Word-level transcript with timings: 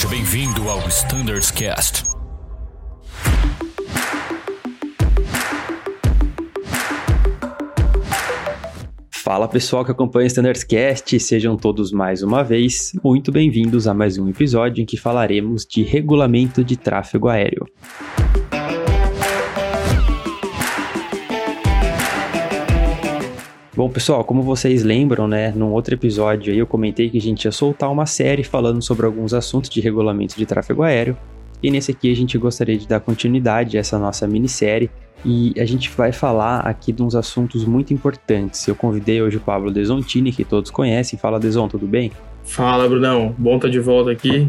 Seja 0.00 0.14
bem-vindo 0.14 0.66
ao 0.66 0.78
Standards 0.88 1.50
Cast. 1.50 2.04
Fala 9.10 9.46
pessoal 9.46 9.84
que 9.84 9.90
acompanha 9.90 10.24
o 10.24 10.26
Standards 10.26 10.64
Cast, 10.64 11.20
sejam 11.20 11.54
todos 11.54 11.92
mais 11.92 12.22
uma 12.22 12.42
vez 12.42 12.92
muito 13.04 13.30
bem-vindos 13.30 13.86
a 13.86 13.92
mais 13.92 14.16
um 14.16 14.26
episódio 14.26 14.80
em 14.80 14.86
que 14.86 14.96
falaremos 14.96 15.66
de 15.66 15.82
regulamento 15.82 16.64
de 16.64 16.78
tráfego 16.78 17.28
aéreo. 17.28 17.66
Bom, 23.80 23.88
pessoal, 23.88 24.22
como 24.22 24.42
vocês 24.42 24.84
lembram, 24.84 25.26
né, 25.26 25.54
num 25.56 25.72
outro 25.72 25.94
episódio 25.94 26.52
aí 26.52 26.58
eu 26.58 26.66
comentei 26.66 27.08
que 27.08 27.16
a 27.16 27.20
gente 27.20 27.46
ia 27.46 27.50
soltar 27.50 27.90
uma 27.90 28.04
série 28.04 28.44
falando 28.44 28.82
sobre 28.82 29.06
alguns 29.06 29.32
assuntos 29.32 29.70
de 29.70 29.80
regulamento 29.80 30.36
de 30.36 30.44
tráfego 30.44 30.82
aéreo. 30.82 31.16
E 31.62 31.70
nesse 31.70 31.90
aqui 31.90 32.12
a 32.12 32.14
gente 32.14 32.36
gostaria 32.36 32.76
de 32.76 32.86
dar 32.86 33.00
continuidade 33.00 33.78
a 33.78 33.80
essa 33.80 33.98
nossa 33.98 34.26
minissérie 34.26 34.90
e 35.24 35.54
a 35.58 35.64
gente 35.64 35.88
vai 35.88 36.12
falar 36.12 36.60
aqui 36.60 36.92
de 36.92 37.02
uns 37.02 37.14
assuntos 37.14 37.64
muito 37.64 37.94
importantes. 37.94 38.68
Eu 38.68 38.74
convidei 38.74 39.22
hoje 39.22 39.38
o 39.38 39.40
Pablo 39.40 39.70
Desontini, 39.70 40.30
que 40.30 40.44
todos 40.44 40.70
conhecem. 40.70 41.18
Fala, 41.18 41.40
Deson, 41.40 41.66
tudo 41.66 41.86
bem? 41.86 42.12
Fala, 42.44 42.86
Brunão. 42.86 43.34
Bom 43.38 43.56
estar 43.56 43.70
de 43.70 43.80
volta 43.80 44.10
aqui. 44.10 44.46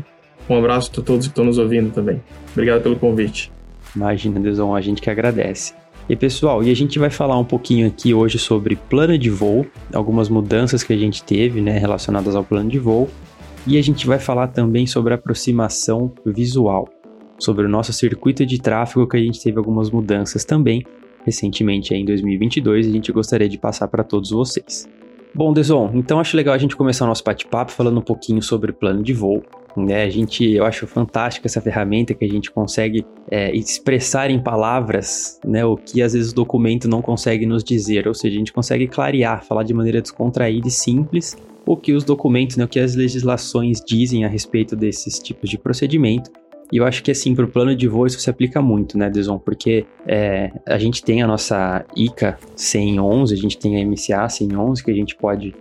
Um 0.50 0.58
abraço 0.58 0.92
a 1.00 1.02
todos 1.02 1.28
que 1.28 1.32
estão 1.32 1.46
nos 1.46 1.58
ouvindo 1.58 1.90
também. 1.94 2.22
Obrigado 2.52 2.84
pelo 2.84 2.98
convite. 2.98 3.50
Imagina, 3.96 4.42
Deson, 4.42 4.76
a 4.76 4.82
gente 4.82 5.02
que 5.02 5.10
agradece. 5.10 5.74
E 6.12 6.16
pessoal, 6.18 6.62
e 6.62 6.70
a 6.70 6.76
gente 6.76 7.00
vai 7.00 7.10
falar 7.10 7.38
um 7.38 7.46
pouquinho 7.46 7.88
aqui 7.88 8.14
hoje 8.14 8.38
sobre 8.38 8.76
plano 8.76 9.18
de 9.18 9.30
voo, 9.30 9.66
algumas 9.94 10.28
mudanças 10.28 10.84
que 10.84 10.92
a 10.92 10.98
gente 10.98 11.24
teve, 11.24 11.62
né, 11.62 11.78
relacionadas 11.78 12.36
ao 12.36 12.44
plano 12.44 12.70
de 12.70 12.78
voo, 12.78 13.10
e 13.66 13.78
a 13.78 13.82
gente 13.82 14.06
vai 14.06 14.20
falar 14.20 14.50
também 14.50 14.86
sobre 14.86 15.14
aproximação 15.14 16.12
visual, 16.26 16.90
sobre 17.40 17.66
o 17.66 17.70
nosso 17.70 17.94
circuito 17.94 18.46
de 18.46 18.60
tráfego 18.60 19.08
que 19.08 19.16
a 19.16 19.22
gente 19.22 19.42
teve 19.42 19.58
algumas 19.58 19.90
mudanças 19.90 20.44
também 20.44 20.86
recentemente 21.24 21.94
em 21.94 22.04
2022 22.04 22.88
e 22.88 22.90
a 22.90 22.92
gente 22.92 23.10
gostaria 23.14 23.48
de 23.48 23.58
passar 23.58 23.88
para 23.88 24.04
todos 24.04 24.32
vocês. 24.32 24.90
Bom, 25.34 25.54
Deson, 25.54 25.92
então 25.94 26.20
acho 26.20 26.36
legal 26.36 26.54
a 26.54 26.58
gente 26.58 26.76
começar 26.76 27.06
o 27.06 27.08
nosso 27.08 27.24
bate-papo 27.24 27.72
falando 27.72 28.00
um 28.00 28.04
pouquinho 28.04 28.42
sobre 28.42 28.74
plano 28.74 29.02
de 29.02 29.14
voo. 29.14 29.42
Né? 29.76 30.04
A 30.04 30.10
gente, 30.10 30.44
eu 30.52 30.66
acho 30.66 30.86
fantástica 30.86 31.48
essa 31.48 31.62
ferramenta 31.62 32.14
que 32.14 32.26
a 32.26 32.28
gente 32.28 32.52
consegue 32.52 33.06
é, 33.30 33.56
expressar 33.56 34.30
em 34.30 34.42
palavras 34.42 35.40
né, 35.46 35.64
o 35.66 35.78
que 35.78 36.02
às 36.02 36.14
vezes 36.14 36.32
o 36.32 36.36
documento 36.36 36.88
não 36.88 37.02
consegue 37.02 37.46
nos 37.46 37.64
dizer, 37.64 38.08
ou 38.08 38.14
seja, 38.14 38.36
a 38.36 38.40
gente 38.40 38.54
consegue 38.54 38.88
clarear, 38.88 39.44
falar 39.44 39.64
de 39.64 39.74
maneira 39.74 40.02
descontraída 40.02 40.68
e 40.68 40.72
simples 40.72 41.38
o 41.66 41.78
que 41.78 41.94
os 41.94 42.04
documentos, 42.04 42.58
né, 42.58 42.66
o 42.66 42.68
que 42.68 42.80
as 42.80 42.96
legislações 42.96 43.82
dizem 43.86 44.26
a 44.26 44.28
respeito 44.28 44.76
desses 44.76 45.20
tipos 45.20 45.50
de 45.50 45.58
procedimento. 45.58 46.32
E 46.72 46.78
eu 46.78 46.86
acho 46.86 47.04
que 47.04 47.12
assim, 47.12 47.36
para 47.36 47.46
o 47.46 47.48
plano 47.48 47.76
de 47.76 47.88
voo 47.88 48.08
isso 48.08 48.20
se 48.20 48.30
aplica 48.30 48.62
muito, 48.62 48.98
né, 48.98 49.10
Deson? 49.10 49.38
Porque 49.38 49.86
é, 50.08 50.52
a 50.66 50.78
gente 50.78 51.04
tem 51.04 51.22
a 51.22 51.28
nossa 51.28 51.86
ICA 51.96 52.38
111, 52.56 53.34
a 53.34 53.38
gente 53.38 53.58
tem 53.58 53.82
a 53.82 53.86
MCA 53.86 54.30
111 54.30 54.84
que 54.84 54.90
a 54.90 54.94
gente 54.94 55.16
pode 55.16 55.54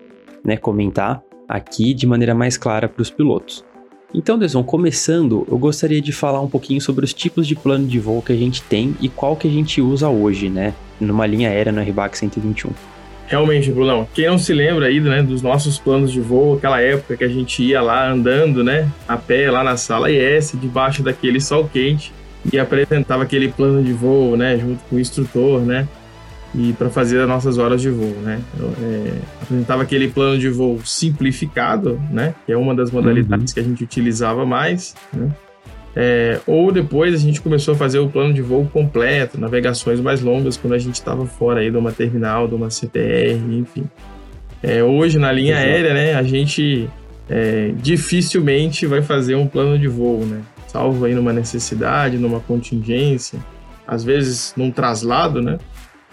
né, 0.44 0.56
comentar 0.56 1.22
aqui 1.48 1.92
de 1.92 2.06
maneira 2.06 2.34
mais 2.34 2.56
clara 2.56 2.88
para 2.88 3.02
os 3.02 3.10
pilotos. 3.10 3.64
Então, 4.12 4.36
Deson, 4.36 4.64
começando, 4.64 5.46
eu 5.48 5.56
gostaria 5.56 6.00
de 6.00 6.10
falar 6.10 6.40
um 6.40 6.48
pouquinho 6.48 6.80
sobre 6.80 7.04
os 7.04 7.14
tipos 7.14 7.46
de 7.46 7.54
plano 7.54 7.86
de 7.86 8.00
voo 8.00 8.20
que 8.20 8.32
a 8.32 8.36
gente 8.36 8.60
tem 8.62 8.96
e 9.00 9.08
qual 9.08 9.36
que 9.36 9.46
a 9.46 9.50
gente 9.50 9.80
usa 9.80 10.08
hoje, 10.08 10.48
né, 10.48 10.74
numa 11.00 11.24
linha 11.26 11.48
aérea 11.48 11.70
no 11.70 11.80
RBAC 11.80 12.18
121. 12.18 12.70
Realmente, 13.28 13.70
Brunão, 13.70 14.08
quem 14.12 14.26
não 14.26 14.36
se 14.36 14.52
lembra 14.52 14.86
aí, 14.86 14.98
né, 14.98 15.22
dos 15.22 15.42
nossos 15.42 15.78
planos 15.78 16.10
de 16.10 16.20
voo, 16.20 16.56
aquela 16.56 16.80
época 16.80 17.16
que 17.16 17.22
a 17.22 17.28
gente 17.28 17.62
ia 17.62 17.80
lá 17.80 18.10
andando, 18.10 18.64
né, 18.64 18.90
a 19.06 19.16
pé 19.16 19.48
lá 19.48 19.62
na 19.62 19.76
sala 19.76 20.10
IS, 20.10 20.56
debaixo 20.60 21.04
daquele 21.04 21.40
sol 21.40 21.70
quente, 21.72 22.12
e 22.52 22.58
apresentava 22.58 23.22
aquele 23.22 23.46
plano 23.46 23.80
de 23.80 23.92
voo, 23.92 24.36
né, 24.36 24.58
junto 24.58 24.82
com 24.90 24.96
o 24.96 25.00
instrutor, 25.00 25.60
né, 25.60 25.86
e 26.54 26.72
para 26.72 26.90
fazer 26.90 27.20
as 27.20 27.28
nossas 27.28 27.58
horas 27.58 27.80
de 27.80 27.90
voo, 27.90 28.14
né? 28.22 28.40
É, 28.82 29.12
apresentava 29.42 29.82
aquele 29.82 30.08
plano 30.08 30.38
de 30.38 30.48
voo 30.48 30.80
simplificado, 30.84 32.00
né? 32.10 32.34
Que 32.44 32.52
é 32.52 32.56
uma 32.56 32.74
das 32.74 32.90
modalidades 32.90 33.50
uhum. 33.50 33.54
que 33.54 33.60
a 33.60 33.62
gente 33.62 33.84
utilizava 33.84 34.44
mais, 34.44 34.94
né? 35.12 35.30
É, 35.94 36.40
ou 36.46 36.70
depois 36.70 37.14
a 37.14 37.18
gente 37.18 37.40
começou 37.40 37.74
a 37.74 37.76
fazer 37.76 37.98
o 37.98 38.08
plano 38.08 38.32
de 38.32 38.40
voo 38.40 38.64
completo, 38.72 39.40
navegações 39.40 40.00
mais 40.00 40.20
longas 40.20 40.56
quando 40.56 40.74
a 40.74 40.78
gente 40.78 40.94
estava 40.94 41.26
fora 41.26 41.60
aí 41.60 41.70
de 41.70 41.76
uma 41.76 41.90
terminal, 41.90 42.46
de 42.46 42.54
uma 42.54 42.70
CTR, 42.70 43.40
enfim. 43.52 43.84
É, 44.62 44.82
hoje 44.84 45.18
na 45.18 45.32
linha 45.32 45.54
Exato. 45.54 45.68
aérea, 45.68 45.94
né, 45.94 46.14
a 46.14 46.22
gente 46.22 46.88
é, 47.28 47.72
dificilmente 47.76 48.86
vai 48.86 49.02
fazer 49.02 49.34
um 49.34 49.46
plano 49.46 49.78
de 49.78 49.88
voo, 49.88 50.24
né? 50.24 50.42
Salvo 50.68 51.04
aí 51.04 51.14
numa 51.14 51.32
necessidade, 51.32 52.18
numa 52.18 52.38
contingência, 52.38 53.40
às 53.86 54.04
vezes 54.04 54.52
num 54.56 54.70
traslado, 54.70 55.42
né? 55.42 55.58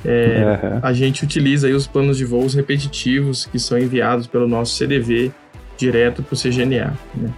É, 0.07 0.57
uhum. 0.63 0.79
A 0.81 0.93
gente 0.93 1.25
utiliza 1.25 1.67
aí 1.67 1.73
os 1.73 1.85
planos 1.85 2.17
de 2.17 2.23
voos 2.23 2.53
repetitivos 2.53 3.45
que 3.45 3.59
são 3.59 3.77
enviados 3.77 4.25
pelo 4.25 4.47
nosso 4.47 4.73
CDV 4.75 5.33
direto 5.77 6.23
para 6.23 6.33
o 6.33 6.37
CGNA. 6.37 6.93
Né? 7.13 7.29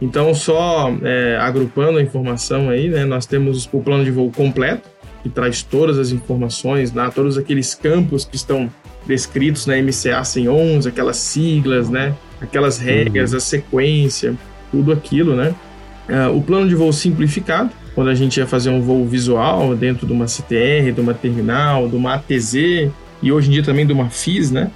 Então, 0.00 0.34
só 0.34 0.94
é, 1.02 1.38
agrupando 1.40 1.98
a 1.98 2.02
informação 2.02 2.68
aí, 2.68 2.88
né, 2.88 3.04
nós 3.06 3.24
temos 3.24 3.68
o 3.72 3.80
plano 3.80 4.04
de 4.04 4.10
voo 4.10 4.30
completo, 4.30 4.88
que 5.22 5.28
traz 5.28 5.62
todas 5.62 5.98
as 5.98 6.12
informações, 6.12 6.92
né, 6.92 7.10
todos 7.12 7.38
aqueles 7.38 7.74
campos 7.74 8.24
que 8.24 8.36
estão 8.36 8.70
descritos 9.06 9.66
na 9.66 9.74
MCA 9.76 10.22
111, 10.22 10.86
aquelas 10.86 11.16
siglas, 11.16 11.88
né, 11.88 12.14
aquelas 12.40 12.78
regras, 12.78 13.32
uhum. 13.32 13.38
a 13.38 13.40
sequência, 13.40 14.34
tudo 14.70 14.92
aquilo, 14.92 15.34
né? 15.34 15.54
Uh, 16.08 16.36
o 16.36 16.42
plano 16.42 16.68
de 16.68 16.74
voo 16.74 16.92
simplificado, 16.92 17.70
quando 17.94 18.08
a 18.08 18.14
gente 18.14 18.38
ia 18.38 18.46
fazer 18.46 18.70
um 18.70 18.80
voo 18.80 19.06
visual 19.06 19.74
dentro 19.74 20.06
de 20.06 20.12
uma 20.12 20.26
CTR, 20.26 20.92
de 20.94 21.00
uma 21.00 21.14
terminal, 21.14 21.88
de 21.88 21.96
uma 21.96 22.14
ATZ 22.14 22.54
e 23.22 23.32
hoje 23.32 23.48
em 23.48 23.52
dia 23.52 23.62
também 23.62 23.86
de 23.86 23.92
uma 23.92 24.08
FIS, 24.08 24.50
né? 24.50 24.70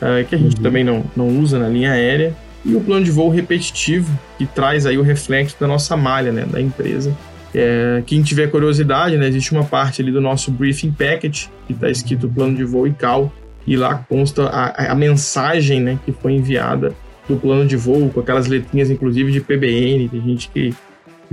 Uh, 0.00 0.26
que 0.26 0.34
a 0.34 0.38
gente 0.38 0.56
uhum. 0.56 0.62
também 0.62 0.84
não, 0.84 1.04
não 1.16 1.28
usa 1.40 1.58
na 1.58 1.68
linha 1.68 1.92
aérea. 1.92 2.34
E 2.64 2.74
o 2.74 2.80
plano 2.80 3.04
de 3.04 3.10
voo 3.10 3.28
repetitivo, 3.28 4.10
que 4.38 4.46
traz 4.46 4.86
aí 4.86 4.96
o 4.96 5.02
reflexo 5.02 5.56
da 5.60 5.66
nossa 5.66 5.96
malha, 5.96 6.32
né, 6.32 6.46
da 6.50 6.60
empresa. 6.60 7.14
É, 7.54 8.02
quem 8.06 8.22
tiver 8.22 8.50
curiosidade, 8.50 9.16
né, 9.18 9.28
existe 9.28 9.52
uma 9.52 9.64
parte 9.64 10.00
ali 10.00 10.10
do 10.10 10.20
nosso 10.20 10.50
briefing 10.50 10.90
package, 10.90 11.50
que 11.66 11.74
está 11.74 11.90
escrito 11.90 12.28
plano 12.28 12.56
de 12.56 12.64
voo 12.64 12.86
e 12.86 12.92
cal, 12.92 13.30
e 13.66 13.76
lá 13.76 14.04
consta 14.08 14.46
a, 14.46 14.92
a 14.92 14.94
mensagem 14.94 15.80
né, 15.80 15.98
que 16.04 16.12
foi 16.12 16.32
enviada 16.32 16.94
do 17.28 17.36
plano 17.36 17.66
de 17.66 17.76
voo, 17.76 18.10
com 18.10 18.20
aquelas 18.20 18.46
letrinhas, 18.46 18.90
inclusive, 18.90 19.30
de 19.30 19.40
PBN, 19.40 20.08
tem 20.08 20.22
gente 20.22 20.48
que 20.48 20.74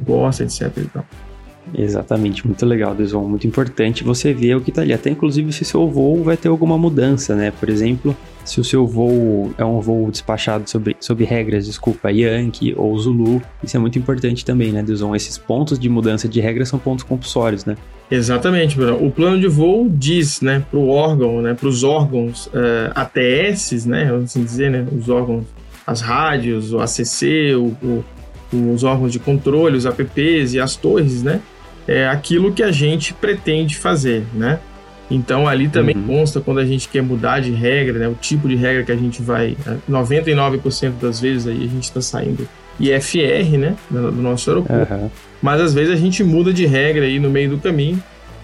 gosta, 0.03 0.43
etc. 0.43 0.71
E 0.77 0.85
tal. 0.85 1.05
Exatamente, 1.73 2.45
muito 2.45 2.65
legal, 2.65 2.93
Deson. 2.93 3.23
Muito 3.23 3.47
importante 3.47 4.03
você 4.03 4.33
ver 4.33 4.55
o 4.55 4.61
que 4.61 4.71
está 4.71 4.81
ali. 4.81 4.93
Até 4.93 5.09
inclusive 5.09 5.51
se 5.53 5.63
seu 5.63 5.87
voo 5.87 6.23
vai 6.23 6.35
ter 6.35 6.49
alguma 6.49 6.77
mudança, 6.77 7.35
né? 7.35 7.51
Por 7.51 7.69
exemplo, 7.69 8.15
se 8.43 8.59
o 8.59 8.63
seu 8.63 8.85
voo 8.85 9.53
é 9.57 9.63
um 9.63 9.79
voo 9.79 10.09
despachado 10.11 10.69
sobre, 10.69 10.97
sobre 10.99 11.23
regras, 11.23 11.65
desculpa, 11.65 12.11
Yankee 12.11 12.73
ou 12.75 12.97
Zulu, 12.97 13.41
isso 13.63 13.77
é 13.77 13.79
muito 13.79 13.97
importante 13.97 14.43
também, 14.43 14.71
né, 14.71 14.83
Deson? 14.83 15.15
Esses 15.15 15.37
pontos 15.37 15.79
de 15.79 15.87
mudança 15.87 16.27
de 16.27 16.41
regras 16.41 16.67
são 16.67 16.79
pontos 16.79 17.03
compulsórios, 17.03 17.63
né? 17.63 17.77
Exatamente, 18.09 18.75
Bruno. 18.75 19.05
O 19.05 19.11
plano 19.11 19.39
de 19.39 19.47
voo 19.47 19.87
diz, 19.89 20.41
né, 20.41 20.63
para 20.69 20.79
o 20.79 20.89
órgão, 20.89 21.41
né, 21.41 21.53
para 21.53 21.69
os 21.69 21.83
órgãos 21.83 22.47
uh, 22.47 22.51
eh, 22.55 22.91
ATS, 22.93 23.85
né, 23.85 24.11
assim 24.21 24.43
dizer, 24.43 24.69
né, 24.69 24.85
os 24.91 25.07
órgãos, 25.07 25.45
as 25.87 26.01
rádios, 26.01 26.73
o 26.73 26.79
ACC, 26.79 27.55
o, 27.55 27.67
o 27.85 28.03
os 28.53 28.83
órgãos 28.83 29.11
de 29.11 29.19
controle, 29.19 29.77
os 29.77 29.85
apps 29.85 30.53
e 30.53 30.59
as 30.59 30.75
torres, 30.75 31.23
né? 31.23 31.41
É 31.87 32.07
aquilo 32.07 32.51
que 32.51 32.61
a 32.61 32.71
gente 32.71 33.13
pretende 33.13 33.77
fazer, 33.77 34.23
né? 34.33 34.59
Então 35.09 35.47
ali 35.47 35.67
também 35.67 35.95
uhum. 35.95 36.07
consta 36.07 36.39
quando 36.39 36.59
a 36.59 36.65
gente 36.65 36.87
quer 36.87 37.01
mudar 37.01 37.41
de 37.41 37.51
regra, 37.51 37.99
né? 37.99 38.07
O 38.07 38.13
tipo 38.15 38.47
de 38.47 38.55
regra 38.55 38.83
que 38.83 38.91
a 38.91 38.95
gente 38.95 39.21
vai. 39.21 39.57
99% 39.89 40.83
né? 40.83 40.93
das 41.01 41.19
vezes 41.19 41.47
aí 41.47 41.57
a 41.57 41.67
gente 41.67 41.83
está 41.83 42.01
saindo 42.01 42.47
IFR, 42.79 43.57
né? 43.57 43.75
Do 43.89 44.11
nosso 44.13 44.49
aeroporto. 44.49 44.93
Uhum. 44.93 45.09
Mas 45.41 45.59
às 45.59 45.73
vezes 45.73 45.93
a 45.93 45.97
gente 45.97 46.23
muda 46.23 46.53
de 46.53 46.65
regra 46.65 47.05
aí 47.05 47.19
no 47.19 47.29
meio 47.29 47.49
do 47.49 47.57
caminho. 47.57 48.01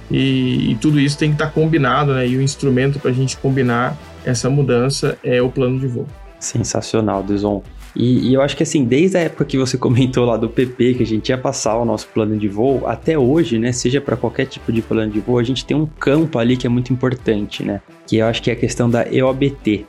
E, 0.09 0.71
e 0.71 0.75
tudo 0.75 0.99
isso 0.99 1.17
tem 1.17 1.29
que 1.29 1.35
estar 1.35 1.47
tá 1.47 1.51
combinado, 1.51 2.13
né? 2.13 2.27
E 2.27 2.37
o 2.37 2.41
instrumento 2.41 2.99
para 2.99 3.11
a 3.11 3.13
gente 3.13 3.37
combinar 3.37 3.97
essa 4.25 4.49
mudança 4.49 5.17
é 5.23 5.41
o 5.41 5.49
plano 5.49 5.79
de 5.79 5.87
voo. 5.87 6.07
Sensacional, 6.39 7.23
Deson. 7.23 7.63
E, 7.99 8.29
e, 8.29 8.33
eu 8.35 8.43
acho 8.43 8.55
que 8.55 8.61
assim, 8.61 8.85
desde 8.85 9.17
a 9.17 9.21
época 9.21 9.43
que 9.43 9.57
você 9.57 9.75
comentou 9.79 10.23
lá 10.23 10.37
do 10.37 10.47
PP, 10.47 10.93
que 10.93 11.03
a 11.03 11.05
gente 11.05 11.29
ia 11.29 11.37
passar 11.37 11.75
o 11.77 11.83
nosso 11.83 12.07
plano 12.09 12.37
de 12.37 12.47
voo, 12.47 12.85
até 12.85 13.17
hoje, 13.17 13.57
né, 13.57 13.71
seja 13.71 13.99
para 13.99 14.15
qualquer 14.15 14.45
tipo 14.45 14.71
de 14.71 14.83
plano 14.83 15.11
de 15.11 15.19
voo, 15.19 15.39
a 15.39 15.43
gente 15.43 15.65
tem 15.65 15.75
um 15.75 15.87
campo 15.87 16.37
ali 16.37 16.55
que 16.55 16.67
é 16.67 16.69
muito 16.69 16.93
importante, 16.93 17.63
né? 17.63 17.81
Que 18.05 18.17
eu 18.17 18.27
acho 18.27 18.43
que 18.43 18.51
é 18.51 18.53
a 18.53 18.55
questão 18.55 18.87
da 18.87 19.11
EOBT. 19.11 19.87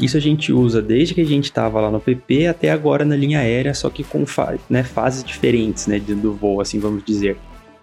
Isso 0.00 0.16
a 0.16 0.20
gente 0.20 0.52
usa 0.52 0.82
desde 0.82 1.14
que 1.14 1.20
a 1.20 1.24
gente 1.24 1.44
estava 1.44 1.80
lá 1.80 1.88
no 1.88 2.00
PP 2.00 2.48
até 2.48 2.72
agora 2.72 3.04
na 3.04 3.14
linha 3.14 3.38
aérea, 3.38 3.72
só 3.72 3.88
que 3.88 4.02
com 4.02 4.24
né, 4.68 4.82
fases 4.82 5.22
diferentes 5.22 5.86
né, 5.86 6.00
do 6.00 6.34
voo, 6.34 6.60
assim 6.60 6.80
vamos 6.80 7.04
dizer. 7.04 7.36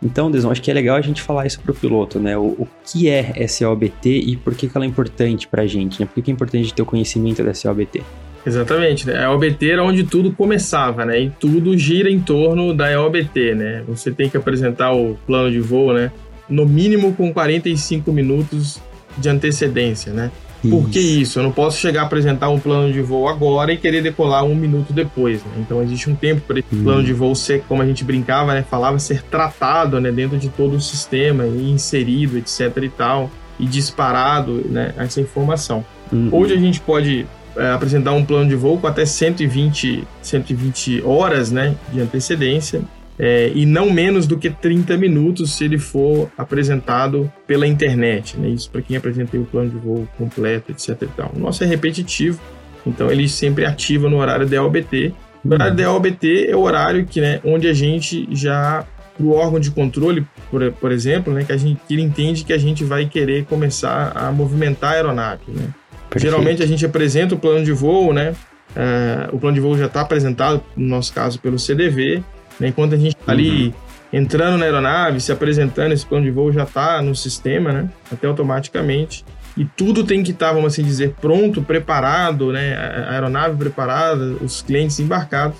Então, 0.03 0.29
Deson, 0.29 0.51
acho 0.51 0.61
que 0.61 0.69
é 0.69 0.73
legal 0.73 0.97
a 0.97 1.01
gente 1.01 1.21
falar 1.21 1.45
isso 1.45 1.61
para 1.61 1.71
o 1.71 1.75
piloto, 1.75 2.19
né? 2.19 2.37
O, 2.37 2.41
o, 2.41 2.67
que 2.83 3.07
é 3.07 3.31
essa 3.35 3.69
OBT 3.69 4.09
e 4.09 4.35
por 4.35 4.53
que, 4.55 4.67
que 4.67 4.75
ela 4.75 4.83
é 4.83 4.87
importante 4.87 5.47
para 5.47 5.61
a 5.61 5.67
gente, 5.67 6.01
né? 6.01 6.07
Por 6.07 6.15
que, 6.15 6.23
que 6.23 6.31
é 6.31 6.33
importante 6.33 6.73
ter 6.73 6.81
o 6.81 6.85
conhecimento 6.85 7.43
dessa 7.43 7.71
OBT? 7.71 8.01
Exatamente, 8.45 9.05
né? 9.07 9.17
A 9.17 9.31
EOBT 9.31 9.69
era 9.69 9.83
onde 9.83 10.03
tudo 10.03 10.31
começava, 10.31 11.05
né? 11.05 11.19
E 11.19 11.29
tudo 11.29 11.77
gira 11.77 12.09
em 12.09 12.19
torno 12.19 12.73
da 12.73 12.91
EOBT, 12.91 13.55
né? 13.55 13.83
Você 13.87 14.11
tem 14.11 14.29
que 14.29 14.37
apresentar 14.37 14.91
o 14.93 15.17
plano 15.27 15.51
de 15.51 15.59
voo, 15.59 15.93
né? 15.93 16.11
No 16.49 16.65
mínimo 16.65 17.13
com 17.13 17.31
45 17.31 18.11
minutos 18.11 18.81
de 19.17 19.29
antecedência, 19.29 20.11
né? 20.11 20.31
Por 20.69 20.89
que 20.89 20.99
isso? 20.99 21.39
Eu 21.39 21.43
não 21.43 21.51
posso 21.51 21.79
chegar 21.79 22.01
a 22.01 22.05
apresentar 22.05 22.49
um 22.49 22.59
plano 22.59 22.93
de 22.93 23.01
voo 23.01 23.27
agora 23.27 23.73
e 23.73 23.77
querer 23.77 24.03
decolar 24.03 24.43
um 24.43 24.53
minuto 24.53 24.93
depois. 24.93 25.43
Né? 25.43 25.51
Então 25.57 25.81
existe 25.81 26.07
um 26.07 26.15
tempo 26.15 26.41
para 26.41 26.59
esse 26.59 26.75
plano 26.75 27.03
de 27.03 27.13
voo 27.13 27.33
ser, 27.33 27.63
como 27.67 27.81
a 27.81 27.85
gente 27.85 28.03
brincava, 28.03 28.53
né? 28.53 28.63
Falava 28.69 28.99
ser 28.99 29.23
tratado, 29.23 29.99
né? 29.99 30.11
Dentro 30.11 30.37
de 30.37 30.49
todo 30.49 30.75
o 30.75 30.81
sistema 30.81 31.45
e 31.45 31.71
inserido, 31.71 32.37
etc. 32.37 32.77
e 32.83 32.89
tal, 32.89 33.31
e 33.59 33.65
disparado, 33.65 34.63
né? 34.69 34.93
Essa 34.97 35.19
informação. 35.19 35.83
Uhum. 36.11 36.29
Hoje 36.31 36.53
a 36.53 36.57
gente 36.57 36.79
pode 36.79 37.25
apresentar 37.73 38.13
um 38.13 38.23
plano 38.23 38.49
de 38.49 38.55
voo 38.55 38.77
com 38.77 38.87
até 38.87 39.05
120, 39.05 40.07
120 40.21 41.01
horas, 41.03 41.51
né? 41.51 41.75
De 41.91 41.99
antecedência 41.99 42.81
é, 43.23 43.51
e 43.53 43.67
não 43.67 43.91
menos 43.91 44.25
do 44.25 44.35
que 44.35 44.49
30 44.49 44.97
minutos 44.97 45.53
se 45.53 45.63
ele 45.63 45.77
for 45.77 46.27
apresentado 46.35 47.31
pela 47.45 47.67
internet. 47.67 48.35
Né? 48.35 48.49
Isso 48.49 48.67
para 48.71 48.81
quem 48.81 48.97
apresentei 48.97 49.39
o 49.39 49.45
plano 49.45 49.69
de 49.69 49.77
voo 49.77 50.07
completo, 50.17 50.71
etc. 50.71 51.03
E 51.03 51.05
tal. 51.05 51.31
O 51.35 51.39
nosso 51.39 51.63
é 51.63 51.67
repetitivo, 51.67 52.41
então 52.85 53.11
ele 53.11 53.29
sempre 53.29 53.63
ativa 53.63 54.09
no 54.09 54.17
horário 54.17 54.47
da 54.47 54.63
OBT. 54.63 55.13
O 55.45 55.53
horário 55.53 55.75
da 55.75 55.91
OBT 55.91 56.47
é 56.49 56.55
o 56.55 56.61
horário 56.61 57.05
que, 57.05 57.21
né, 57.21 57.39
onde 57.43 57.67
a 57.67 57.73
gente 57.73 58.27
já 58.31 58.85
o 59.19 59.33
órgão 59.33 59.59
de 59.59 59.69
controle, 59.69 60.25
por, 60.49 60.71
por 60.71 60.91
exemplo, 60.91 61.31
né, 61.31 61.43
que 61.43 61.51
a 61.51 61.57
gente 61.57 61.79
que 61.87 61.93
ele 61.93 62.01
entende 62.01 62.43
que 62.43 62.53
a 62.53 62.57
gente 62.57 62.83
vai 62.83 63.05
querer 63.05 63.45
começar 63.45 64.13
a 64.15 64.31
movimentar 64.31 64.93
a 64.93 64.95
aeronave. 64.95 65.43
Né? 65.47 65.67
Geralmente 66.15 66.61
a 66.61 66.67
gente 66.67 66.85
apresenta 66.85 67.35
o 67.35 67.37
plano 67.37 67.63
de 67.63 67.71
voo, 67.71 68.13
né? 68.13 68.35
Uh, 68.71 69.35
o 69.35 69.39
plano 69.39 69.55
de 69.55 69.61
voo 69.61 69.77
já 69.77 69.85
está 69.85 70.01
apresentado, 70.01 70.63
no 70.75 70.87
nosso 70.87 71.13
caso, 71.13 71.39
pelo 71.39 71.59
CDV, 71.59 72.23
né? 72.59 72.67
Enquanto 72.67 72.93
a 72.93 72.97
gente 72.97 73.15
está 73.15 73.31
ali 73.31 73.67
uhum. 73.67 73.73
entrando 74.13 74.57
na 74.57 74.65
aeronave, 74.65 75.19
se 75.19 75.31
apresentando, 75.31 75.91
esse 75.91 76.05
plano 76.05 76.25
de 76.25 76.31
voo 76.31 76.51
já 76.51 76.63
está 76.63 77.01
no 77.01 77.15
sistema, 77.15 77.71
né? 77.71 77.89
Até 78.11 78.27
automaticamente. 78.27 79.25
E 79.57 79.65
tudo 79.65 80.05
tem 80.05 80.23
que 80.23 80.31
estar, 80.31 80.47
tá, 80.47 80.53
vamos 80.53 80.73
assim 80.73 80.83
dizer, 80.83 81.15
pronto, 81.19 81.61
preparado, 81.61 82.51
né? 82.51 82.73
A 82.75 83.11
aeronave 83.13 83.57
preparada, 83.57 84.35
os 84.41 84.61
clientes 84.61 84.99
embarcados, 84.99 85.57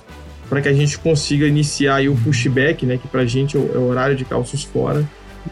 para 0.50 0.62
que 0.62 0.70
a 0.70 0.74
gente 0.74 0.98
consiga 0.98 1.46
iniciar 1.46 2.02
o 2.08 2.16
pushback, 2.16 2.86
né? 2.86 2.98
Que 2.98 3.08
para 3.08 3.22
a 3.22 3.26
gente 3.26 3.58
é, 3.58 3.60
é 3.60 3.78
o 3.78 3.88
horário 3.88 4.16
de 4.16 4.24
calços 4.24 4.64
fora, 4.64 5.00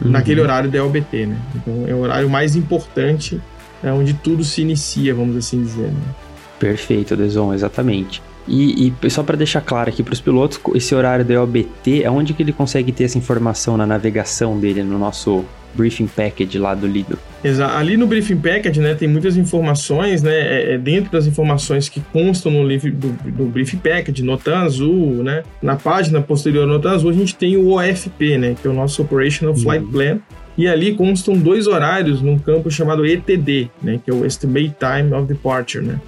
uhum. 0.02 0.10
naquele 0.10 0.40
horário 0.40 0.70
da 0.70 0.78
LBT, 0.78 1.26
né? 1.26 1.38
Então 1.54 1.84
é 1.86 1.94
o 1.94 1.98
horário 1.98 2.30
mais 2.30 2.56
importante, 2.56 3.40
é 3.82 3.92
onde 3.92 4.14
tudo 4.14 4.44
se 4.44 4.62
inicia, 4.62 5.14
vamos 5.14 5.36
assim 5.36 5.62
dizer. 5.62 5.88
Né? 5.88 6.14
Perfeito, 6.58 7.16
Deson, 7.16 7.54
exatamente. 7.54 8.22
E, 8.46 8.92
e 9.02 9.10
só 9.10 9.22
para 9.22 9.36
deixar 9.36 9.60
claro 9.60 9.90
aqui 9.90 10.02
para 10.02 10.12
os 10.12 10.20
pilotos, 10.20 10.60
esse 10.74 10.94
horário 10.94 11.24
da 11.24 11.42
OBT 11.42 12.02
é 12.02 12.10
onde 12.10 12.34
que 12.34 12.42
ele 12.42 12.52
consegue 12.52 12.90
ter 12.90 13.04
essa 13.04 13.18
informação 13.18 13.76
na 13.76 13.86
navegação 13.86 14.58
dele, 14.58 14.82
no 14.82 14.98
nosso 14.98 15.44
briefing 15.74 16.06
package 16.06 16.58
lá 16.58 16.74
do 16.74 16.86
Lido. 16.86 17.18
Exato. 17.42 17.76
Ali 17.76 17.96
no 17.96 18.06
briefing 18.06 18.38
package, 18.38 18.80
né, 18.80 18.94
tem 18.94 19.08
muitas 19.08 19.36
informações, 19.36 20.22
né, 20.22 20.32
é, 20.32 20.74
é 20.74 20.78
dentro 20.78 21.12
das 21.12 21.26
informações 21.26 21.88
que 21.88 22.00
constam 22.12 22.52
no 22.52 22.66
livro 22.66 22.92
do, 22.92 23.08
do 23.30 23.44
briefing 23.46 23.78
package, 23.78 24.22
Notan 24.22 24.58
Azul, 24.58 25.22
né, 25.22 25.42
na 25.62 25.76
página 25.76 26.20
posterior 26.20 26.66
do 26.66 26.72
Notan 26.72 26.90
Azul 26.90 27.10
a 27.10 27.14
gente 27.14 27.34
tem 27.34 27.56
o 27.56 27.74
OFP, 27.74 28.36
né, 28.36 28.56
que 28.60 28.66
é 28.66 28.70
o 28.70 28.74
nosso 28.74 29.00
Operational 29.02 29.54
Flight 29.54 29.84
uhum. 29.84 29.92
Plan, 29.92 30.18
e 30.60 30.68
ali 30.68 30.94
constam 30.94 31.38
dois 31.38 31.66
horários 31.66 32.20
num 32.20 32.38
campo 32.38 32.70
chamado 32.70 33.06
ETD, 33.06 33.70
né, 33.82 33.98
que 34.04 34.10
é 34.10 34.14
o 34.14 34.26
Estimate 34.26 34.74
Time 34.78 35.14
of 35.14 35.26
Departure, 35.26 35.82
né. 35.82 35.98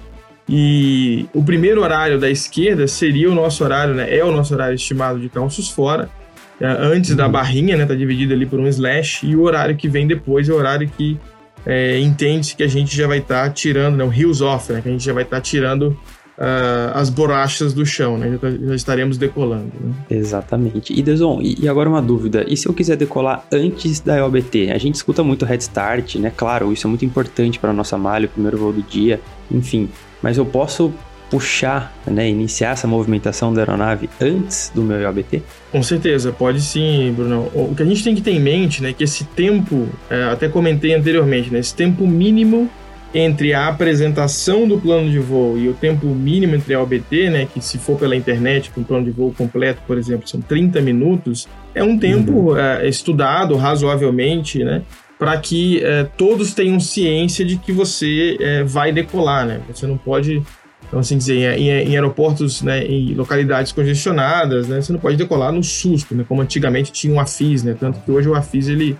E 0.47 1.25
o 1.33 1.43
primeiro 1.43 1.81
horário 1.81 2.19
da 2.19 2.29
esquerda 2.29 2.87
seria 2.87 3.31
o 3.31 3.33
nosso 3.33 3.63
horário, 3.63 3.95
né? 3.95 4.15
É 4.15 4.23
o 4.23 4.31
nosso 4.31 4.53
horário 4.53 4.75
estimado 4.75 5.19
de 5.19 5.29
calços 5.29 5.69
fora, 5.69 6.09
é, 6.59 6.67
antes 6.67 7.11
uhum. 7.11 7.15
da 7.15 7.29
barrinha, 7.29 7.77
né? 7.77 7.85
Tá 7.85 7.95
dividido 7.95 8.33
ali 8.33 8.45
por 8.45 8.59
um 8.59 8.67
slash. 8.67 9.25
E 9.25 9.35
o 9.35 9.41
horário 9.41 9.75
que 9.75 9.87
vem 9.87 10.05
depois 10.05 10.49
é 10.49 10.53
o 10.53 10.57
horário 10.57 10.87
que 10.97 11.17
é, 11.65 11.97
entende 11.97 12.55
que 12.55 12.63
a 12.63 12.67
gente 12.67 12.95
já 12.95 13.07
vai 13.07 13.19
estar 13.19 13.45
tá 13.45 13.49
tirando, 13.49 13.95
né? 13.95 14.03
O 14.03 14.13
heels 14.13 14.41
off, 14.41 14.71
né? 14.71 14.81
Que 14.81 14.89
a 14.89 14.91
gente 14.91 15.03
já 15.03 15.13
vai 15.13 15.23
estar 15.23 15.37
tá 15.37 15.41
tirando 15.41 15.97
Uh, 16.35 16.89
as 16.95 17.11
borrachas 17.11 17.73
do 17.73 17.85
chão, 17.85 18.17
né? 18.17 18.39
Já, 18.41 18.49
já 18.49 18.75
estaremos 18.75 19.17
decolando. 19.17 19.71
Né? 19.79 19.93
Exatamente. 20.09 20.91
E 20.91 21.01
Deson, 21.03 21.39
e, 21.41 21.69
agora 21.69 21.87
uma 21.87 22.01
dúvida: 22.01 22.43
e 22.47 22.57
se 22.57 22.67
eu 22.67 22.73
quiser 22.73 22.95
decolar 22.95 23.45
antes 23.51 23.99
da 23.99 24.17
EOBT? 24.17 24.71
A 24.71 24.77
gente 24.79 24.95
escuta 24.95 25.23
muito 25.23 25.45
head 25.45 25.61
start, 25.61 26.15
né? 26.15 26.31
Claro, 26.35 26.73
isso 26.73 26.87
é 26.87 26.89
muito 26.89 27.05
importante 27.05 27.59
para 27.59 27.71
nossa 27.71 27.97
malha, 27.97 28.25
o 28.25 28.29
primeiro 28.29 28.57
voo 28.57 28.73
do 28.73 28.81
dia, 28.81 29.21
enfim 29.51 29.89
mas 30.23 30.37
eu 30.37 30.45
posso 30.45 30.91
puxar, 31.29 31.93
né, 32.05 32.29
iniciar 32.29 32.71
essa 32.71 32.87
movimentação 32.87 33.53
da 33.53 33.61
aeronave 33.61 34.09
antes 34.21 34.71
do 34.73 34.83
meu 34.83 35.01
IOBT? 35.01 35.41
Com 35.71 35.81
certeza, 35.81 36.31
pode 36.31 36.61
sim, 36.61 37.11
Bruno. 37.15 37.49
O 37.53 37.73
que 37.75 37.81
a 37.81 37.85
gente 37.85 38.03
tem 38.03 38.15
que 38.15 38.21
ter 38.21 38.31
em 38.31 38.39
mente, 38.39 38.81
né, 38.81 38.93
que 38.93 39.03
esse 39.03 39.25
tempo, 39.25 39.89
é, 40.09 40.25
até 40.25 40.47
comentei 40.47 40.93
anteriormente, 40.93 41.51
né, 41.51 41.59
esse 41.59 41.75
tempo 41.75 42.07
mínimo 42.07 42.69
entre 43.13 43.53
a 43.53 43.67
apresentação 43.67 44.67
do 44.67 44.79
plano 44.79 45.09
de 45.09 45.19
voo 45.19 45.57
e 45.57 45.69
o 45.69 45.73
tempo 45.73 46.07
mínimo 46.07 46.55
entre 46.55 46.73
a 46.73 46.81
OBT, 46.81 47.29
né, 47.29 47.47
que 47.51 47.61
se 47.61 47.77
for 47.77 47.97
pela 47.97 48.15
internet, 48.15 48.71
com 48.71 48.81
um 48.81 48.83
plano 48.83 49.05
de 49.05 49.11
voo 49.11 49.31
completo, 49.37 49.81
por 49.85 49.97
exemplo, 49.97 50.27
são 50.27 50.41
30 50.41 50.81
minutos, 50.81 51.47
é 51.75 51.83
um 51.83 51.97
tempo 51.97 52.51
uhum. 52.51 52.57
é, 52.57 52.87
estudado 52.87 53.55
razoavelmente, 53.55 54.63
né, 54.63 54.81
para 55.19 55.37
que 55.37 55.83
é, 55.83 56.05
todos 56.17 56.53
tenham 56.53 56.79
ciência 56.79 57.45
de 57.45 57.55
que 57.57 57.71
você 57.71 58.35
é, 58.41 58.63
vai 58.63 58.91
decolar, 58.91 59.45
né? 59.45 59.61
Você 59.71 59.87
não 59.87 59.97
pode, 59.97 60.43
então, 60.85 60.99
assim 60.99 61.17
dizer, 61.17 61.57
em, 61.57 61.69
em, 61.69 61.95
aeroportos, 61.95 62.61
né, 62.61 62.83
em 62.85 63.13
localidades 63.13 63.71
congestionadas, 63.71 64.67
né, 64.67 64.81
você 64.81 64.91
não 64.91 64.99
pode 64.99 65.15
decolar 65.15 65.53
no 65.53 65.63
susto, 65.63 66.13
né? 66.13 66.25
Como 66.27 66.41
antigamente 66.41 66.91
tinha 66.91 67.13
o 67.13 67.19
AFIS, 67.21 67.63
né? 67.63 67.73
Tanto 67.79 68.01
que 68.01 68.11
hoje 68.11 68.27
o 68.27 68.35
AFIS 68.35 68.67
ele 68.67 68.97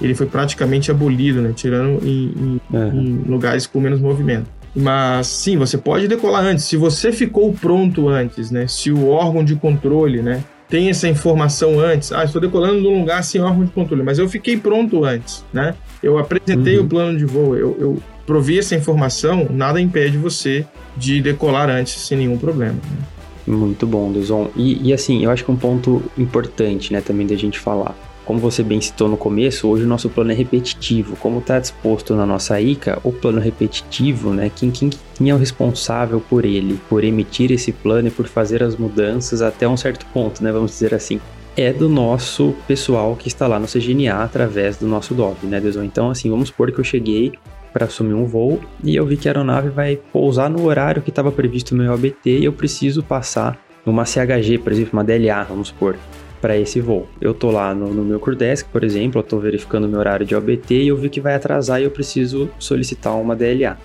ele 0.00 0.14
foi 0.14 0.26
praticamente 0.26 0.90
abolido, 0.90 1.40
né? 1.40 1.52
Tirando 1.54 2.06
em, 2.06 2.32
em, 2.36 2.60
uhum. 2.70 3.00
em 3.00 3.22
lugares 3.28 3.66
com 3.66 3.80
menos 3.80 4.00
movimento. 4.00 4.46
Mas 4.74 5.26
sim, 5.26 5.56
você 5.56 5.76
pode 5.78 6.06
decolar 6.06 6.44
antes. 6.44 6.64
Se 6.64 6.76
você 6.76 7.10
ficou 7.10 7.52
pronto 7.52 8.08
antes, 8.08 8.50
né? 8.50 8.66
Se 8.66 8.92
o 8.92 9.08
órgão 9.08 9.44
de 9.44 9.56
controle, 9.56 10.22
né? 10.22 10.44
tem 10.68 10.90
essa 10.90 11.08
informação 11.08 11.80
antes. 11.80 12.12
Ah, 12.12 12.24
estou 12.24 12.40
decolando 12.40 12.80
num 12.80 13.00
lugar 13.00 13.24
sem 13.24 13.40
órgão 13.40 13.64
de 13.64 13.70
controle, 13.70 14.02
mas 14.02 14.18
eu 14.18 14.28
fiquei 14.28 14.56
pronto 14.56 15.04
antes, 15.04 15.44
né? 15.52 15.74
Eu 16.02 16.18
apresentei 16.18 16.78
uhum. 16.78 16.84
o 16.84 16.88
plano 16.88 17.18
de 17.18 17.24
voo, 17.24 17.56
eu, 17.56 17.76
eu 17.80 18.02
provi 18.26 18.58
essa 18.58 18.76
informação, 18.76 19.48
nada 19.50 19.80
impede 19.80 20.18
você 20.18 20.66
de 20.96 21.20
decolar 21.22 21.70
antes 21.70 21.94
sem 22.02 22.18
nenhum 22.18 22.36
problema. 22.36 22.74
Né? 22.74 23.56
Muito 23.56 23.86
bom, 23.86 24.12
Duzon. 24.12 24.50
E, 24.54 24.88
e 24.88 24.92
assim, 24.92 25.24
eu 25.24 25.30
acho 25.30 25.42
que 25.44 25.50
um 25.50 25.56
ponto 25.56 26.02
importante, 26.18 26.92
né, 26.92 27.00
também 27.00 27.26
da 27.26 27.34
gente 27.34 27.58
falar 27.58 27.96
como 28.28 28.38
você 28.38 28.62
bem 28.62 28.78
citou 28.78 29.08
no 29.08 29.16
começo, 29.16 29.66
hoje 29.66 29.84
o 29.84 29.86
nosso 29.86 30.10
plano 30.10 30.30
é 30.30 30.34
repetitivo. 30.34 31.16
Como 31.16 31.38
está 31.38 31.58
disposto 31.58 32.14
na 32.14 32.26
nossa 32.26 32.60
ICA, 32.60 33.00
o 33.02 33.10
plano 33.10 33.40
repetitivo, 33.40 34.34
né? 34.34 34.52
Quem, 34.54 34.70
quem, 34.70 34.90
quem 35.14 35.30
é 35.30 35.34
o 35.34 35.38
responsável 35.38 36.20
por 36.20 36.44
ele, 36.44 36.78
por 36.90 37.02
emitir 37.02 37.50
esse 37.50 37.72
plano 37.72 38.08
e 38.08 38.10
por 38.10 38.26
fazer 38.26 38.62
as 38.62 38.76
mudanças 38.76 39.40
até 39.40 39.66
um 39.66 39.78
certo 39.78 40.04
ponto, 40.12 40.44
né? 40.44 40.52
Vamos 40.52 40.72
dizer 40.72 40.92
assim 40.92 41.18
é 41.56 41.72
do 41.72 41.88
nosso 41.88 42.54
pessoal 42.68 43.16
que 43.16 43.28
está 43.28 43.46
lá 43.46 43.58
no 43.58 43.66
CGNA 43.66 44.22
através 44.22 44.76
do 44.76 44.86
nosso 44.86 45.14
DOV, 45.14 45.44
né, 45.44 45.58
Deson? 45.58 45.82
Então, 45.82 46.10
assim, 46.10 46.30
vamos 46.30 46.50
supor 46.50 46.70
que 46.70 46.78
eu 46.78 46.84
cheguei 46.84 47.32
para 47.72 47.86
assumir 47.86 48.14
um 48.14 48.26
voo 48.26 48.60
e 48.84 48.94
eu 48.94 49.06
vi 49.06 49.16
que 49.16 49.26
a 49.26 49.32
aeronave 49.32 49.70
vai 49.70 49.96
pousar 49.96 50.50
no 50.50 50.66
horário 50.66 51.02
que 51.02 51.10
estava 51.10 51.32
previsto 51.32 51.74
no 51.74 51.82
meu 51.82 51.94
ABT 51.94 52.40
e 52.40 52.44
eu 52.44 52.52
preciso 52.52 53.02
passar 53.02 53.58
numa 53.84 54.04
CHG, 54.04 54.58
por 54.58 54.70
exemplo, 54.70 54.92
uma 54.92 55.02
DLA, 55.02 55.42
vamos 55.44 55.68
supor 55.68 55.96
para 56.40 56.56
esse 56.56 56.80
voo. 56.80 57.08
Eu 57.20 57.34
tô 57.34 57.50
lá 57.50 57.74
no, 57.74 57.92
no 57.92 58.04
meu 58.04 58.20
CrewDesk, 58.20 58.66
por 58.68 58.84
exemplo, 58.84 59.20
eu 59.20 59.22
tô 59.22 59.38
verificando 59.38 59.84
o 59.84 59.88
meu 59.88 59.98
horário 59.98 60.24
de 60.24 60.34
OBT 60.34 60.82
e 60.82 60.88
eu 60.88 60.96
vi 60.96 61.08
que 61.08 61.20
vai 61.20 61.34
atrasar 61.34 61.80
e 61.80 61.84
eu 61.84 61.90
preciso 61.90 62.48
solicitar 62.58 63.14
uma 63.16 63.34
DLA. 63.34 63.76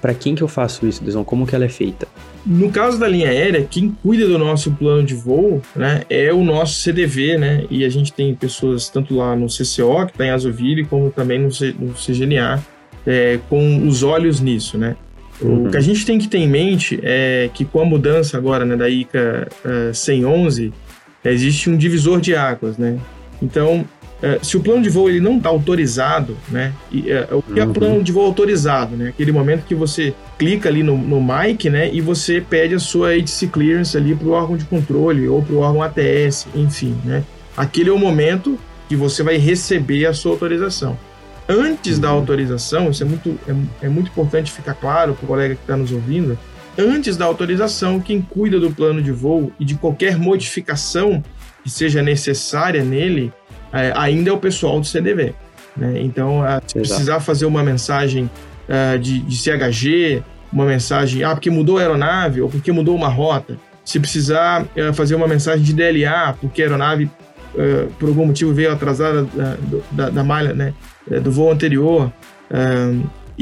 Para 0.00 0.14
quem 0.14 0.34
que 0.34 0.42
eu 0.42 0.48
faço 0.48 0.84
isso, 0.84 1.02
Deson? 1.02 1.22
Como 1.22 1.46
que 1.46 1.54
ela 1.54 1.64
é 1.64 1.68
feita? 1.68 2.08
No 2.44 2.72
caso 2.72 2.98
da 2.98 3.06
linha 3.06 3.28
aérea, 3.28 3.64
quem 3.70 3.96
cuida 4.02 4.26
do 4.26 4.36
nosso 4.36 4.72
plano 4.72 5.04
de 5.04 5.14
voo, 5.14 5.62
né, 5.76 6.02
é 6.10 6.32
o 6.32 6.42
nosso 6.42 6.80
CDV, 6.80 7.38
né? 7.38 7.64
E 7.70 7.84
a 7.84 7.88
gente 7.88 8.12
tem 8.12 8.34
pessoas 8.34 8.88
tanto 8.88 9.14
lá 9.14 9.36
no 9.36 9.46
CCO, 9.46 10.06
que 10.06 10.12
está 10.12 10.26
em 10.26 10.30
Azoville, 10.30 10.84
como 10.84 11.08
também 11.12 11.38
no, 11.38 11.52
C, 11.52 11.72
no 11.78 11.94
CGNA, 11.94 12.60
é, 13.06 13.38
com 13.48 13.86
os 13.86 14.02
olhos 14.02 14.40
nisso, 14.40 14.76
né? 14.76 14.96
Uhum. 15.40 15.66
O 15.66 15.70
que 15.70 15.76
a 15.76 15.80
gente 15.80 16.04
tem 16.04 16.18
que 16.18 16.28
ter 16.28 16.38
em 16.38 16.48
mente 16.48 16.98
é 17.02 17.48
que 17.54 17.64
com 17.64 17.80
a 17.80 17.84
mudança 17.84 18.36
agora 18.36 18.64
né, 18.64 18.76
da 18.76 18.88
ICA 18.88 19.48
uh, 19.64 19.94
111, 19.94 20.72
existe 21.30 21.70
um 21.70 21.76
divisor 21.76 22.20
de 22.20 22.34
águas, 22.34 22.76
né? 22.78 22.98
Então, 23.40 23.84
é, 24.22 24.38
se 24.40 24.56
o 24.56 24.60
plano 24.60 24.82
de 24.82 24.88
voo 24.88 25.08
ele 25.08 25.20
não 25.20 25.36
está 25.36 25.48
autorizado, 25.48 26.36
né? 26.48 26.72
E, 26.92 27.10
é, 27.10 27.26
o 27.32 27.42
que 27.42 27.58
é 27.58 27.64
uhum. 27.64 27.72
plano 27.72 28.02
de 28.04 28.12
voo 28.12 28.24
autorizado, 28.24 28.96
né? 28.96 29.08
Aquele 29.08 29.32
momento 29.32 29.64
que 29.64 29.74
você 29.74 30.14
clica 30.38 30.68
ali 30.68 30.82
no, 30.82 30.96
no 30.96 31.20
mic, 31.20 31.68
né? 31.68 31.92
E 31.92 32.00
você 32.00 32.40
pede 32.40 32.74
a 32.74 32.78
sua 32.78 33.14
ATC 33.14 33.48
clearance 33.48 33.96
ali 33.96 34.14
para 34.14 34.28
o 34.28 34.30
órgão 34.30 34.56
de 34.56 34.64
controle 34.64 35.26
ou 35.28 35.42
para 35.42 35.54
o 35.54 35.58
órgão 35.58 35.82
ATS, 35.82 36.46
enfim, 36.54 36.96
né? 37.04 37.24
Aquele 37.56 37.90
é 37.90 37.92
o 37.92 37.98
momento 37.98 38.56
que 38.88 38.94
você 38.94 39.24
vai 39.24 39.36
receber 39.38 40.06
a 40.06 40.14
sua 40.14 40.32
autorização. 40.32 40.96
Antes 41.48 41.96
uhum. 41.96 42.00
da 42.00 42.08
autorização, 42.10 42.90
isso 42.90 43.02
é 43.02 43.06
muito, 43.06 43.36
é, 43.48 43.86
é 43.86 43.88
muito 43.88 44.08
importante 44.08 44.52
ficar 44.52 44.74
claro 44.74 45.14
para 45.14 45.24
o 45.24 45.26
colega 45.26 45.56
que 45.56 45.62
está 45.62 45.76
nos 45.76 45.90
ouvindo, 45.90 46.38
antes 46.78 47.16
da 47.16 47.24
autorização, 47.24 48.00
quem 48.00 48.20
cuida 48.20 48.58
do 48.58 48.70
plano 48.70 49.02
de 49.02 49.12
voo 49.12 49.52
e 49.58 49.64
de 49.64 49.74
qualquer 49.74 50.18
modificação 50.18 51.22
que 51.62 51.70
seja 51.70 52.02
necessária 52.02 52.84
nele, 52.84 53.32
é, 53.72 53.92
ainda 53.96 54.30
é 54.30 54.32
o 54.32 54.38
pessoal 54.38 54.80
do 54.80 54.86
CDV. 54.86 55.34
Né? 55.76 56.00
Então, 56.02 56.46
é, 56.46 56.60
se 56.66 56.74
precisar 56.74 57.20
fazer 57.20 57.46
uma 57.46 57.62
mensagem 57.62 58.30
é, 58.68 58.98
de, 58.98 59.20
de 59.20 59.36
CHG, 59.36 60.22
uma 60.52 60.66
mensagem, 60.66 61.24
ah, 61.24 61.30
porque 61.30 61.50
mudou 61.50 61.78
a 61.78 61.80
aeronave 61.80 62.42
ou 62.42 62.48
porque 62.48 62.70
mudou 62.70 62.94
uma 62.94 63.08
rota, 63.08 63.56
se 63.84 63.98
precisar 63.98 64.66
é, 64.76 64.92
fazer 64.92 65.14
uma 65.14 65.26
mensagem 65.26 65.62
de 65.62 65.72
DLA, 65.72 66.36
porque 66.40 66.62
a 66.62 66.66
aeronave, 66.66 67.10
é, 67.56 67.86
por 67.98 68.08
algum 68.08 68.26
motivo, 68.26 68.52
veio 68.52 68.70
atrasada 68.70 69.24
da, 69.24 69.56
da, 69.90 70.10
da 70.10 70.24
malha, 70.24 70.52
né, 70.52 70.74
do 71.22 71.32
voo 71.32 71.50
anterior, 71.50 72.12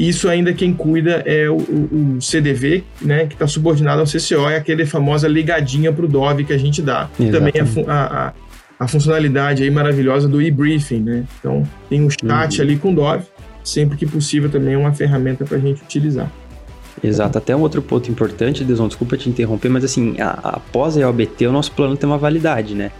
isso 0.07 0.27
ainda 0.27 0.53
quem 0.53 0.73
cuida 0.73 1.23
é 1.25 1.49
o, 1.49 1.57
o, 1.57 2.15
o 2.17 2.21
CDV, 2.21 2.83
né, 3.01 3.25
que 3.27 3.33
está 3.33 3.47
subordinado 3.47 4.01
ao 4.01 4.07
CCO, 4.07 4.49
é 4.49 4.57
aquele 4.57 4.85
famosa 4.85 5.27
ligadinha 5.27 5.91
para 5.91 6.05
o 6.05 6.07
DOV 6.07 6.43
que 6.43 6.53
a 6.53 6.57
gente 6.57 6.81
dá. 6.81 7.09
Exatamente. 7.19 7.57
Também 7.57 7.85
a, 7.87 8.27
a, 8.27 8.33
a, 8.79 8.87
funcionalidade 8.87 9.63
aí 9.63 9.69
maravilhosa 9.69 10.27
do 10.27 10.41
e-briefing, 10.41 10.99
né? 10.99 11.23
Então 11.39 11.63
tem 11.89 12.03
um 12.03 12.09
chat 12.09 12.57
uhum. 12.57 12.63
ali 12.63 12.77
com 12.77 12.91
o 12.91 12.95
DOV, 12.95 13.23
sempre 13.63 13.97
que 13.97 14.05
possível 14.05 14.49
também 14.49 14.73
é 14.73 14.77
uma 14.77 14.93
ferramenta 14.93 15.45
para 15.45 15.57
a 15.57 15.59
gente 15.59 15.83
utilizar. 15.83 16.31
Exato, 17.03 17.37
até 17.37 17.55
um 17.55 17.61
outro 17.61 17.81
ponto 17.81 18.11
importante, 18.11 18.63
Deson, 18.63 18.87
desculpa 18.87 19.17
te 19.17 19.29
interromper, 19.29 19.69
mas 19.69 19.83
assim, 19.83 20.19
a, 20.19 20.55
após 20.55 20.97
a 20.97 21.01
EOBT, 21.01 21.47
o 21.47 21.51
nosso 21.51 21.71
plano 21.71 21.95
tem 21.95 22.07
uma 22.07 22.17
validade, 22.17 22.75
né? 22.75 22.91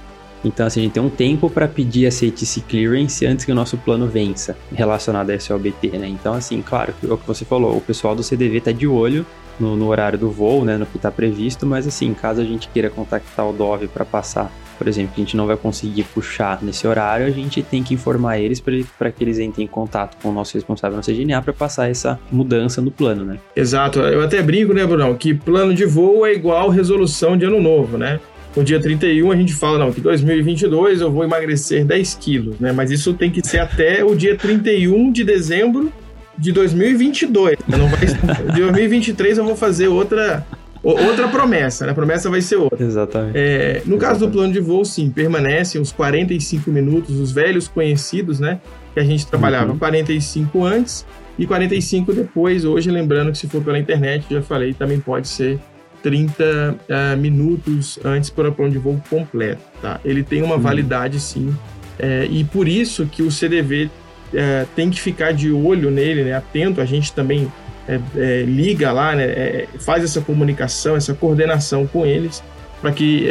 Então, 0.43 0.65
assim, 0.65 0.81
a 0.81 0.83
gente 0.83 0.93
tem 0.93 1.03
um 1.03 1.09
tempo 1.09 1.49
para 1.49 1.67
pedir 1.67 2.07
a 2.07 2.11
CTC 2.11 2.61
Clearance 2.61 3.25
antes 3.25 3.45
que 3.45 3.51
o 3.51 3.55
nosso 3.55 3.77
plano 3.77 4.07
vença, 4.07 4.57
relacionado 4.73 5.29
a 5.29 5.35
SLBT, 5.35 5.97
né? 5.97 6.07
Então, 6.07 6.33
assim, 6.33 6.61
claro, 6.61 6.93
é 7.03 7.13
o 7.13 7.17
que 7.17 7.27
você 7.27 7.45
falou, 7.45 7.77
o 7.77 7.81
pessoal 7.81 8.15
do 8.15 8.23
CDV 8.23 8.61
tá 8.61 8.71
de 8.71 8.87
olho 8.87 9.25
no, 9.59 9.75
no 9.75 9.87
horário 9.87 10.17
do 10.17 10.31
voo, 10.31 10.65
né, 10.65 10.77
no 10.77 10.85
que 10.85 10.97
está 10.97 11.11
previsto, 11.11 11.65
mas, 11.65 11.85
assim, 11.85 12.13
caso 12.13 12.41
a 12.41 12.43
gente 12.43 12.67
queira 12.69 12.89
contactar 12.89 13.47
o 13.47 13.53
DOV 13.53 13.87
para 13.87 14.03
passar, 14.03 14.51
por 14.77 14.87
exemplo, 14.87 15.13
que 15.13 15.21
a 15.21 15.23
gente 15.23 15.37
não 15.37 15.45
vai 15.45 15.55
conseguir 15.55 16.03
puxar 16.05 16.59
nesse 16.63 16.87
horário, 16.87 17.27
a 17.27 17.29
gente 17.29 17.61
tem 17.61 17.83
que 17.83 17.93
informar 17.93 18.39
eles 18.39 18.59
para 18.59 19.11
que 19.11 19.23
eles 19.23 19.37
entrem 19.37 19.65
em 19.65 19.69
contato 19.69 20.17
com 20.21 20.29
o 20.29 20.31
nosso 20.31 20.55
responsável 20.55 20.97
no 20.97 21.03
CGNA 21.03 21.41
para 21.41 21.53
passar 21.53 21.89
essa 21.89 22.19
mudança 22.31 22.81
no 22.81 22.89
plano, 22.89 23.23
né? 23.23 23.37
Exato. 23.55 23.99
Eu 23.99 24.23
até 24.23 24.41
brinco, 24.41 24.73
né, 24.73 24.85
Brunão, 24.85 25.13
que 25.15 25.35
plano 25.35 25.73
de 25.73 25.85
voo 25.85 26.25
é 26.25 26.33
igual 26.33 26.69
resolução 26.69 27.37
de 27.37 27.45
ano 27.45 27.61
novo, 27.61 27.97
né? 27.97 28.19
No 28.55 28.63
dia 28.63 28.79
31 28.79 29.31
a 29.31 29.35
gente 29.35 29.53
fala, 29.53 29.79
não, 29.79 29.91
que 29.91 30.01
2022 30.01 31.01
eu 31.01 31.11
vou 31.11 31.23
emagrecer 31.23 31.85
10 31.85 32.15
quilos, 32.15 32.59
né? 32.59 32.71
Mas 32.71 32.91
isso 32.91 33.13
tem 33.13 33.31
que 33.31 33.45
ser 33.45 33.59
até 33.59 34.03
o 34.03 34.15
dia 34.15 34.35
31 34.35 35.11
de 35.11 35.23
dezembro 35.23 35.91
de 36.37 36.51
2022. 36.51 37.57
Não 37.67 37.87
vai, 37.87 38.05
de 38.53 38.61
2023 38.61 39.37
eu 39.37 39.45
vou 39.45 39.55
fazer 39.55 39.87
outra 39.87 40.45
outra 40.83 41.27
promessa, 41.27 41.85
né? 41.85 41.91
A 41.91 41.95
promessa 41.95 42.29
vai 42.29 42.41
ser 42.41 42.55
outra. 42.55 42.83
Exatamente. 42.83 43.37
É, 43.37 43.63
no 43.85 43.95
Exatamente. 43.95 43.99
caso 43.99 44.25
do 44.25 44.31
plano 44.31 44.51
de 44.51 44.59
voo, 44.59 44.83
sim, 44.83 45.09
permanecem 45.09 45.79
os 45.79 45.91
45 45.91 46.71
minutos, 46.71 47.19
os 47.19 47.31
velhos 47.31 47.67
conhecidos, 47.67 48.39
né? 48.39 48.59
Que 48.93 48.99
a 48.99 49.03
gente 49.03 49.27
trabalhava 49.27 49.71
uhum. 49.71 49.77
45 49.77 50.63
antes 50.65 51.05
e 51.37 51.45
45 51.45 52.13
depois. 52.13 52.65
Hoje, 52.65 52.89
lembrando 52.89 53.31
que 53.31 53.37
se 53.37 53.47
for 53.47 53.63
pela 53.63 53.77
internet, 53.77 54.25
já 54.29 54.41
falei, 54.41 54.73
também 54.73 54.99
pode 54.99 55.27
ser 55.27 55.59
30 56.01 56.43
uh, 56.43 56.77
eh, 56.87 57.15
minutos 57.15 57.99
antes 58.03 58.29
para 58.29 58.49
o 58.49 58.51
plano 58.51 58.71
de 58.71 58.77
voo 58.77 59.01
completo. 59.09 59.61
Tá? 59.81 59.99
Ele 60.03 60.23
tem 60.23 60.41
uma 60.41 60.55
uhum. 60.55 60.61
validade 60.61 61.19
sim, 61.19 61.55
é, 62.01 62.27
e 62.29 62.43
por 62.43 62.67
isso 62.67 63.05
que 63.05 63.21
o 63.21 63.29
CDV 63.29 63.89
é, 64.33 64.65
tem 64.75 64.89
que 64.89 64.99
ficar 64.99 65.33
de 65.33 65.51
olho 65.51 65.91
nele, 65.91 66.23
né, 66.23 66.33
atento. 66.33 66.81
A 66.81 66.85
gente 66.85 67.13
também 67.13 67.51
é, 67.87 68.43
liga 68.43 68.91
lá, 68.91 69.15
né, 69.15 69.65
faz 69.79 70.03
essa 70.03 70.19
comunicação, 70.19 70.95
essa 70.95 71.13
coordenação 71.13 71.85
com 71.85 72.05
eles, 72.05 72.43
para 72.81 72.91
que 72.91 73.27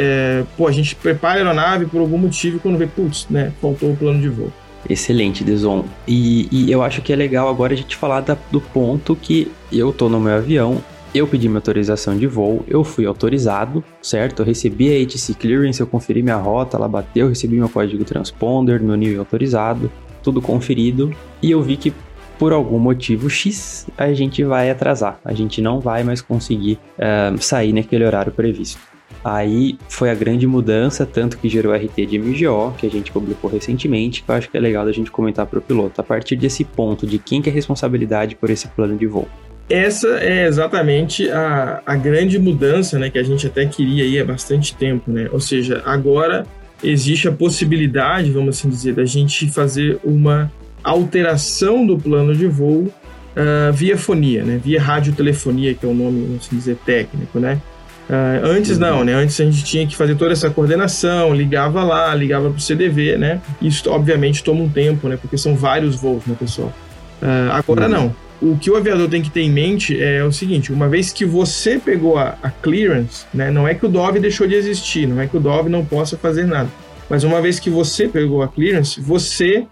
pô, 0.55 0.67
a 0.67 0.71
gente 0.71 0.95
prepare 0.95 1.39
a 1.39 1.43
aeronave 1.43 1.85
por 1.85 1.99
algum 1.99 2.17
motivo 2.17 2.59
quando 2.59 2.77
vê, 2.77 2.87
putz, 2.87 3.27
né, 3.29 3.51
faltou 3.61 3.91
o 3.91 3.97
plano 3.97 4.21
de 4.21 4.29
voo. 4.29 4.51
Excelente, 4.89 5.43
Deson. 5.43 5.85
E, 6.07 6.47
e, 6.51 6.71
eu 6.71 6.81
acho 6.81 7.01
que 7.01 7.11
é 7.11 7.15
legal 7.15 7.49
agora 7.49 7.73
a 7.73 7.77
gente 7.77 7.95
falar 7.95 8.21
da, 8.21 8.37
do 8.49 8.61
ponto 8.61 9.15
que 9.15 9.51
eu 9.71 9.91
tô 9.91 10.09
no 10.09 10.19
meu 10.19 10.35
avião 10.35 10.81
eu 11.13 11.27
pedi 11.27 11.47
minha 11.47 11.57
autorização 11.57 12.17
de 12.17 12.25
voo, 12.25 12.63
eu 12.67 12.83
fui 12.83 13.05
autorizado, 13.05 13.83
certo? 14.01 14.41
Eu 14.41 14.45
recebi 14.45 14.89
a 14.89 15.03
ATC 15.03 15.33
Clearance, 15.33 15.81
eu 15.81 15.87
conferi 15.87 16.23
minha 16.23 16.37
rota, 16.37 16.77
ela 16.77 16.87
bateu, 16.87 17.27
recebi 17.27 17.57
meu 17.57 17.69
código 17.69 18.03
transponder, 18.05 18.81
meu 18.81 18.95
nível 18.95 19.19
autorizado, 19.19 19.91
tudo 20.23 20.41
conferido, 20.41 21.13
e 21.41 21.51
eu 21.51 21.61
vi 21.61 21.75
que 21.75 21.93
por 22.39 22.53
algum 22.53 22.79
motivo 22.79 23.29
X 23.29 23.87
a 23.97 24.13
gente 24.13 24.43
vai 24.43 24.69
atrasar, 24.71 25.19
a 25.23 25.33
gente 25.33 25.61
não 25.61 25.79
vai 25.79 26.03
mais 26.03 26.21
conseguir 26.21 26.79
uh, 26.97 27.37
sair 27.41 27.73
naquele 27.73 28.05
horário 28.05 28.31
previsto. 28.31 28.79
Aí 29.23 29.77
foi 29.87 30.09
a 30.09 30.15
grande 30.15 30.47
mudança, 30.47 31.05
tanto 31.05 31.37
que 31.37 31.47
gerou 31.47 31.75
RT 31.75 32.07
de 32.07 32.17
MGO, 32.17 32.73
que 32.77 32.87
a 32.87 32.89
gente 32.89 33.11
publicou 33.11 33.51
recentemente, 33.51 34.23
que 34.23 34.31
eu 34.31 34.35
acho 34.35 34.49
que 34.49 34.57
é 34.57 34.59
legal 34.59 34.85
da 34.85 34.91
gente 34.91 35.11
comentar 35.11 35.45
para 35.45 35.59
o 35.59 35.61
piloto. 35.61 36.01
A 36.01 36.03
partir 36.03 36.35
desse 36.35 36.63
ponto 36.63 37.05
de 37.05 37.19
quem 37.19 37.39
que 37.39 37.49
é 37.49 37.53
responsabilidade 37.53 38.35
por 38.35 38.49
esse 38.49 38.67
plano 38.69 38.97
de 38.97 39.05
voo 39.05 39.27
essa 39.71 40.07
é 40.19 40.47
exatamente 40.47 41.29
a, 41.29 41.81
a 41.85 41.95
grande 41.95 42.37
mudança 42.37 42.99
né, 42.99 43.09
que 43.09 43.17
a 43.17 43.23
gente 43.23 43.47
até 43.47 43.65
queria 43.65 44.03
aí 44.03 44.19
há 44.19 44.25
bastante 44.25 44.75
tempo. 44.75 45.11
Né? 45.11 45.29
Ou 45.31 45.39
seja, 45.39 45.81
agora 45.85 46.45
existe 46.83 47.27
a 47.27 47.31
possibilidade, 47.31 48.31
vamos 48.31 48.57
assim 48.57 48.69
dizer, 48.69 48.93
da 48.93 49.05
gente 49.05 49.49
fazer 49.49 49.99
uma 50.03 50.51
alteração 50.83 51.85
do 51.85 51.97
plano 51.97 52.35
de 52.35 52.47
voo 52.47 52.83
uh, 52.83 53.73
via 53.73 53.97
fonia, 53.97 54.43
né? 54.43 54.59
via 54.63 54.81
radiotelefonia, 54.81 55.73
que 55.73 55.85
é 55.85 55.89
o 55.89 55.93
nome, 55.93 56.21
vamos 56.21 56.45
assim 56.45 56.55
dizer, 56.55 56.77
técnico. 56.85 57.39
Né? 57.39 57.61
Uh, 58.09 58.45
antes 58.45 58.77
não, 58.77 59.05
né? 59.05 59.13
Antes 59.13 59.39
a 59.39 59.45
gente 59.45 59.63
tinha 59.63 59.87
que 59.87 59.95
fazer 59.95 60.15
toda 60.15 60.33
essa 60.33 60.49
coordenação, 60.49 61.33
ligava 61.33 61.83
lá, 61.83 62.13
ligava 62.13 62.49
para 62.49 62.57
o 62.57 62.61
CDV, 62.61 63.15
né? 63.17 63.39
Isso 63.61 63.89
obviamente 63.89 64.43
toma 64.43 64.63
um 64.63 64.69
tempo, 64.69 65.07
né? 65.07 65.17
Porque 65.21 65.37
são 65.37 65.55
vários 65.55 65.95
voos, 65.95 66.25
né, 66.25 66.35
pessoal? 66.37 66.73
Uh, 67.21 67.51
agora 67.51 67.85
uhum. 67.85 67.89
não 67.89 68.15
o 68.41 68.57
que 68.57 68.71
o 68.71 68.75
aviador 68.75 69.07
tem 69.07 69.21
que 69.21 69.29
ter 69.29 69.41
em 69.41 69.51
mente 69.51 70.01
é 70.01 70.23
o 70.23 70.31
seguinte: 70.31 70.73
uma 70.73 70.89
vez 70.89 71.13
que 71.13 71.25
você 71.25 71.77
pegou 71.77 72.17
a, 72.17 72.37
a 72.41 72.49
clearance, 72.49 73.25
né, 73.33 73.51
não 73.51 73.67
é 73.67 73.73
que 73.73 73.85
o 73.85 73.89
Dove 73.89 74.19
deixou 74.19 74.47
de 74.47 74.55
existir, 74.55 75.07
não 75.07 75.21
é 75.21 75.27
que 75.27 75.37
o 75.37 75.39
Dove 75.39 75.69
não 75.69 75.85
possa 75.85 76.17
fazer 76.17 76.45
nada, 76.45 76.69
mas 77.09 77.23
uma 77.23 77.41
vez 77.41 77.59
que 77.59 77.69
você 77.69 78.07
pegou 78.07 78.41
a 78.41 78.47
clearance, 78.47 78.99
você 78.99 79.65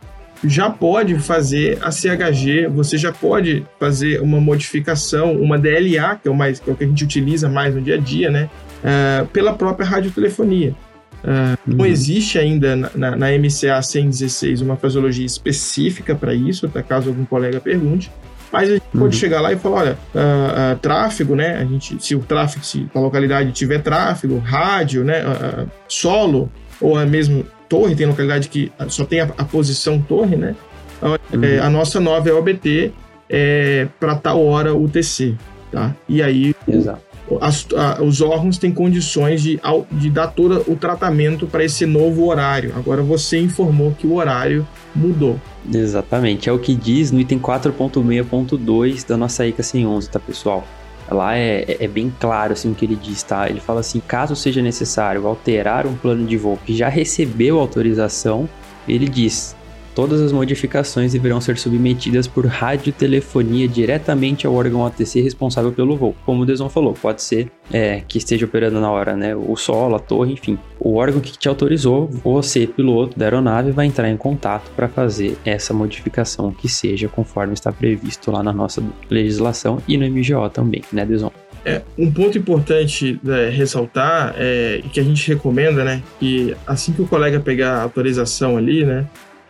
já 0.43 0.69
pode 0.69 1.19
fazer 1.19 1.77
a 1.81 1.91
CHG, 1.91 2.67
você 2.67 2.97
já 2.97 3.11
pode 3.11 3.65
fazer 3.79 4.21
uma 4.21 4.39
modificação, 4.39 5.33
uma 5.33 5.57
DLA, 5.57 6.15
que 6.15 6.27
é 6.27 6.31
o, 6.31 6.35
mais, 6.35 6.59
que, 6.59 6.69
é 6.69 6.73
o 6.73 6.75
que 6.75 6.83
a 6.83 6.88
gente 6.88 7.03
utiliza 7.03 7.49
mais 7.49 7.75
no 7.75 7.81
dia 7.81 7.95
a 7.95 7.97
dia, 7.97 8.31
né, 8.31 8.49
uh, 8.83 9.25
pela 9.27 9.53
própria 9.53 9.85
radiotelefonia. 9.85 10.73
Uh, 11.21 11.57
uhum. 11.67 11.77
Não 11.77 11.85
existe 11.85 12.39
ainda 12.39 12.75
na, 12.77 12.91
na, 12.95 13.15
na, 13.17 13.27
MCA 13.38 13.81
116 13.81 14.61
uma 14.61 14.77
fraseologia 14.77 15.25
específica 15.25 16.15
para 16.15 16.33
isso, 16.33 16.69
tá? 16.69 16.81
caso 16.81 17.09
algum 17.09 17.25
colega 17.25 17.59
pergunte. 17.59 18.09
Mas 18.51 18.70
a 18.70 18.74
gente 18.74 18.84
uhum. 18.94 19.01
pode 19.01 19.15
chegar 19.15 19.41
lá 19.41 19.53
e 19.53 19.58
falar, 19.58 19.82
olha, 19.82 19.98
uh, 20.15 20.75
uh, 20.75 20.79
tráfego, 20.79 21.36
né? 21.36 21.58
A 21.58 21.65
gente, 21.65 22.03
se 22.03 22.15
o 22.15 22.20
tráfego, 22.20 22.65
se 22.65 22.88
a 22.94 23.00
localidade 23.00 23.51
tiver 23.51 23.82
tráfego, 23.82 24.38
rádio, 24.39 25.03
né? 25.03 25.24
Uh, 25.24 25.70
solo, 25.88 26.50
ou 26.82 26.98
a 26.98 27.06
mesmo 27.06 27.46
torre, 27.68 27.96
tem 27.96 28.08
localidade 28.08 28.50
que 28.50 28.72
só 28.88 29.06
tem 29.06 29.22
a, 29.22 29.29
a 29.38 29.46
posição 29.46 30.01
torre, 30.01 30.36
né? 30.36 30.56
Uhum. 31.01 31.44
É, 31.44 31.60
a 31.60 31.70
nossa 31.70 32.00
nova 32.00 32.27
EOBT 32.27 32.91
é 33.29 33.88
para 34.00 34.15
tal 34.15 34.44
hora 34.44 34.75
UTC, 34.75 35.36
tá? 35.72 35.96
E 36.08 36.22
aí 36.22 36.56
Exato. 36.68 37.09
As, 37.41 37.67
a, 37.75 38.01
os 38.01 38.21
órgãos 38.21 38.57
têm 38.57 38.71
condições 38.71 39.41
de, 39.41 39.59
de 39.91 40.09
dar 40.09 40.27
todo 40.27 40.63
o 40.67 40.75
tratamento 40.75 41.45
para 41.45 41.63
esse 41.63 41.86
novo 41.86 42.25
horário. 42.27 42.74
Agora 42.75 43.01
você 43.03 43.39
informou 43.39 43.91
que 43.91 44.07
o 44.07 44.15
horário 44.15 44.67
mudou. 44.95 45.39
Exatamente, 45.71 46.50
é 46.50 46.51
o 46.51 46.59
que 46.59 46.74
diz 46.74 47.12
no 47.12 47.19
item 47.19 47.39
4.6.2 47.39 49.07
da 49.07 49.17
nossa 49.17 49.45
ICA 49.45 49.62
111, 49.62 50.09
tá 50.09 50.19
pessoal? 50.19 50.65
Lá 51.12 51.36
é, 51.36 51.65
é, 51.67 51.77
é, 51.86 51.88
bem 51.88 52.13
claro 52.19 52.53
assim 52.53 52.71
o 52.71 52.75
que 52.75 52.86
ele 52.86 52.95
diz, 52.95 53.24
tá? 53.24 53.50
Ele 53.50 53.59
fala 53.59 53.79
assim: 53.79 54.00
caso 54.00 54.36
seja 54.36 54.62
necessário 54.62 55.25
alterar 55.25 55.88
um 55.88 55.95
plano 55.95 56.25
de 56.25 56.38
voo 56.38 56.59
que 56.63 56.75
já 56.75 56.88
recebeu 56.88 57.59
autorização, 57.59 58.48
ele 58.88 59.09
diz: 59.09 59.55
Todas 60.00 60.22
as 60.22 60.32
modificações 60.32 61.12
deverão 61.12 61.41
ser 61.41 61.58
submetidas 61.58 62.25
por 62.25 62.46
radiotelefonia 62.46 63.68
diretamente 63.68 64.48
ao 64.48 64.53
órgão 64.53 64.86
ATC 64.86 65.20
responsável 65.20 65.74
pelo 65.74 65.98
voo. 65.98 66.15
Como 66.25 66.44
o 66.44 66.46
Deson 66.46 66.70
falou, 66.70 66.94
pode 66.94 67.22
ser 67.22 67.51
é, 67.70 68.01
que 68.08 68.18
esteja 68.18 68.46
operando 68.46 68.79
na 68.79 68.89
hora, 68.89 69.13
né? 69.18 69.36
O 69.36 69.58
solo, 69.58 69.96
a 69.96 70.00
torre, 70.00 70.32
enfim. 70.32 70.58
O 70.79 70.96
órgão 70.96 71.20
que 71.20 71.38
te 71.38 71.50
autorizou, 71.50 72.08
você, 72.08 72.65
piloto 72.65 73.20
da 73.20 73.25
aeronave, 73.25 73.72
vai 73.72 73.88
entrar 73.88 74.10
em 74.10 74.15
contato 74.15 74.72
para 74.74 74.88
fazer 74.88 75.38
essa 75.44 75.74
modificação 75.74 76.50
que 76.53 76.70
seja 76.70 77.10
conforme 77.10 77.51
está 77.51 77.70
previsto 77.70 78.32
lá 78.32 78.41
na 78.41 78.53
nossa 78.53 78.82
legislação 79.10 79.79
e 79.86 79.98
no 79.98 80.10
MGO 80.10 80.50
também, 80.50 80.82
né, 80.94 81.06
Deson? 81.06 81.29
É, 81.65 81.82
um 81.98 82.10
ponto 82.10 82.38
importante 82.38 83.20
né, 83.22 83.50
ressaltar 83.50 84.34
é 84.38 84.82
que 84.94 85.00
a 85.01 85.03
gente 85.03 85.27
recomenda, 85.27 85.84
né, 85.84 86.01
que 86.22 86.56
assim 86.65 86.94
que 86.94 87.01
o 87.01 87.06
colega 87.06 87.38
pegar 87.41 87.79
a 87.79 87.84
autorização 87.84 88.56
ali, 88.56 88.86
né, 88.86 89.06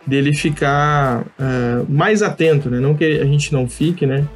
dele 0.06 0.34
ficar 0.34 1.22
uh, 1.22 1.86
mais 1.88 2.22
atento, 2.22 2.70
né? 2.70 2.80
Não 2.80 2.94
que 2.94 3.04
a 3.04 3.24
gente 3.24 3.52
não 3.52 3.68
fique, 3.68 4.06
né? 4.06 4.26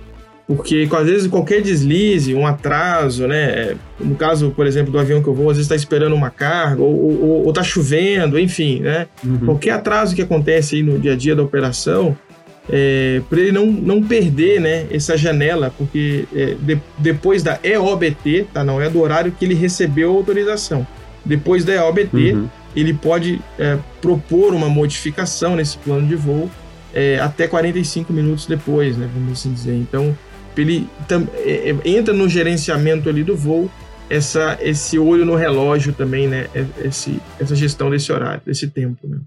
porque 0.47 0.87
às 0.93 1.07
vezes 1.07 1.27
qualquer 1.27 1.63
deslize, 1.63 2.35
um 2.35 2.47
atraso, 2.47 3.27
né? 3.27 3.77
No 3.99 4.15
caso, 4.15 4.51
por 4.51 4.67
exemplo, 4.67 4.93
do 4.93 4.99
avião 4.99 5.23
que 5.23 5.29
eu 5.29 5.35
vou, 5.35 5.49
às 5.49 5.57
vezes 5.57 5.71
está 5.71 5.75
esperando 5.75 6.15
uma 6.15 6.31
carga, 6.31 6.83
ou, 6.83 7.23
ou, 7.23 7.47
ou 7.47 7.53
tá 7.53 7.63
chovendo, 7.63 8.39
enfim, 8.39 8.81
né? 8.81 9.07
Uhum. 9.25 9.39
Qualquer 9.39 9.71
atraso 9.71 10.15
que 10.15 10.21
acontece 10.21 10.77
aí 10.77 10.83
no 10.83 10.99
dia 10.99 11.15
a 11.15 11.17
dia 11.17 11.35
da 11.35 11.43
operação, 11.43 12.17
é, 12.71 13.23
para 13.29 13.41
ele 13.41 13.53
não, 13.53 13.67
não 13.67 14.03
perder 14.03 14.61
né, 14.61 14.87
essa 14.91 15.17
janela, 15.17 15.73
porque 15.77 16.25
é, 16.35 16.55
de, 16.61 16.79
depois 16.99 17.43
da 17.43 17.59
EOBT, 17.63 18.47
tá, 18.53 18.63
não 18.63 18.81
é 18.81 18.91
do 18.91 19.01
horário 19.01 19.33
que 19.33 19.45
ele 19.45 19.55
recebeu 19.55 20.13
a 20.13 20.15
autorização, 20.15 20.87
depois 21.25 21.65
da 21.65 21.75
EOBT, 21.75 22.33
uhum. 22.33 22.49
Ele 22.75 22.95
pode 22.95 23.41
é, 23.59 23.79
propor 24.01 24.53
uma 24.55 24.69
modificação 24.69 25.57
nesse 25.57 25.79
plano 25.79 26.07
de 26.07 26.17
voo 26.17 26.51
é, 26.93 27.19
até 27.19 27.49
45 27.49 28.13
minutos 28.13 28.47
depois, 28.47 28.97
né, 28.97 29.09
vamos 29.13 29.33
assim 29.33 29.53
dizer. 29.53 29.75
Então, 29.75 30.17
ele 30.57 30.89
tam, 31.09 31.27
é, 31.35 31.71
é, 31.71 31.89
entra 31.89 32.15
no 32.15 32.29
gerenciamento 32.29 33.09
ali 33.09 33.25
do 33.25 33.37
voo 33.37 33.71
essa, 34.09 34.57
esse 34.61 34.99
olho 34.99 35.25
no 35.25 35.35
relógio 35.35 35.93
também, 35.93 36.29
né, 36.29 36.47
esse, 36.83 37.21
essa 37.39 37.57
gestão 37.57 37.91
desse 37.91 38.13
horário, 38.13 38.43
desse 38.47 38.69
tempo. 38.69 39.09
Né. 39.09 39.19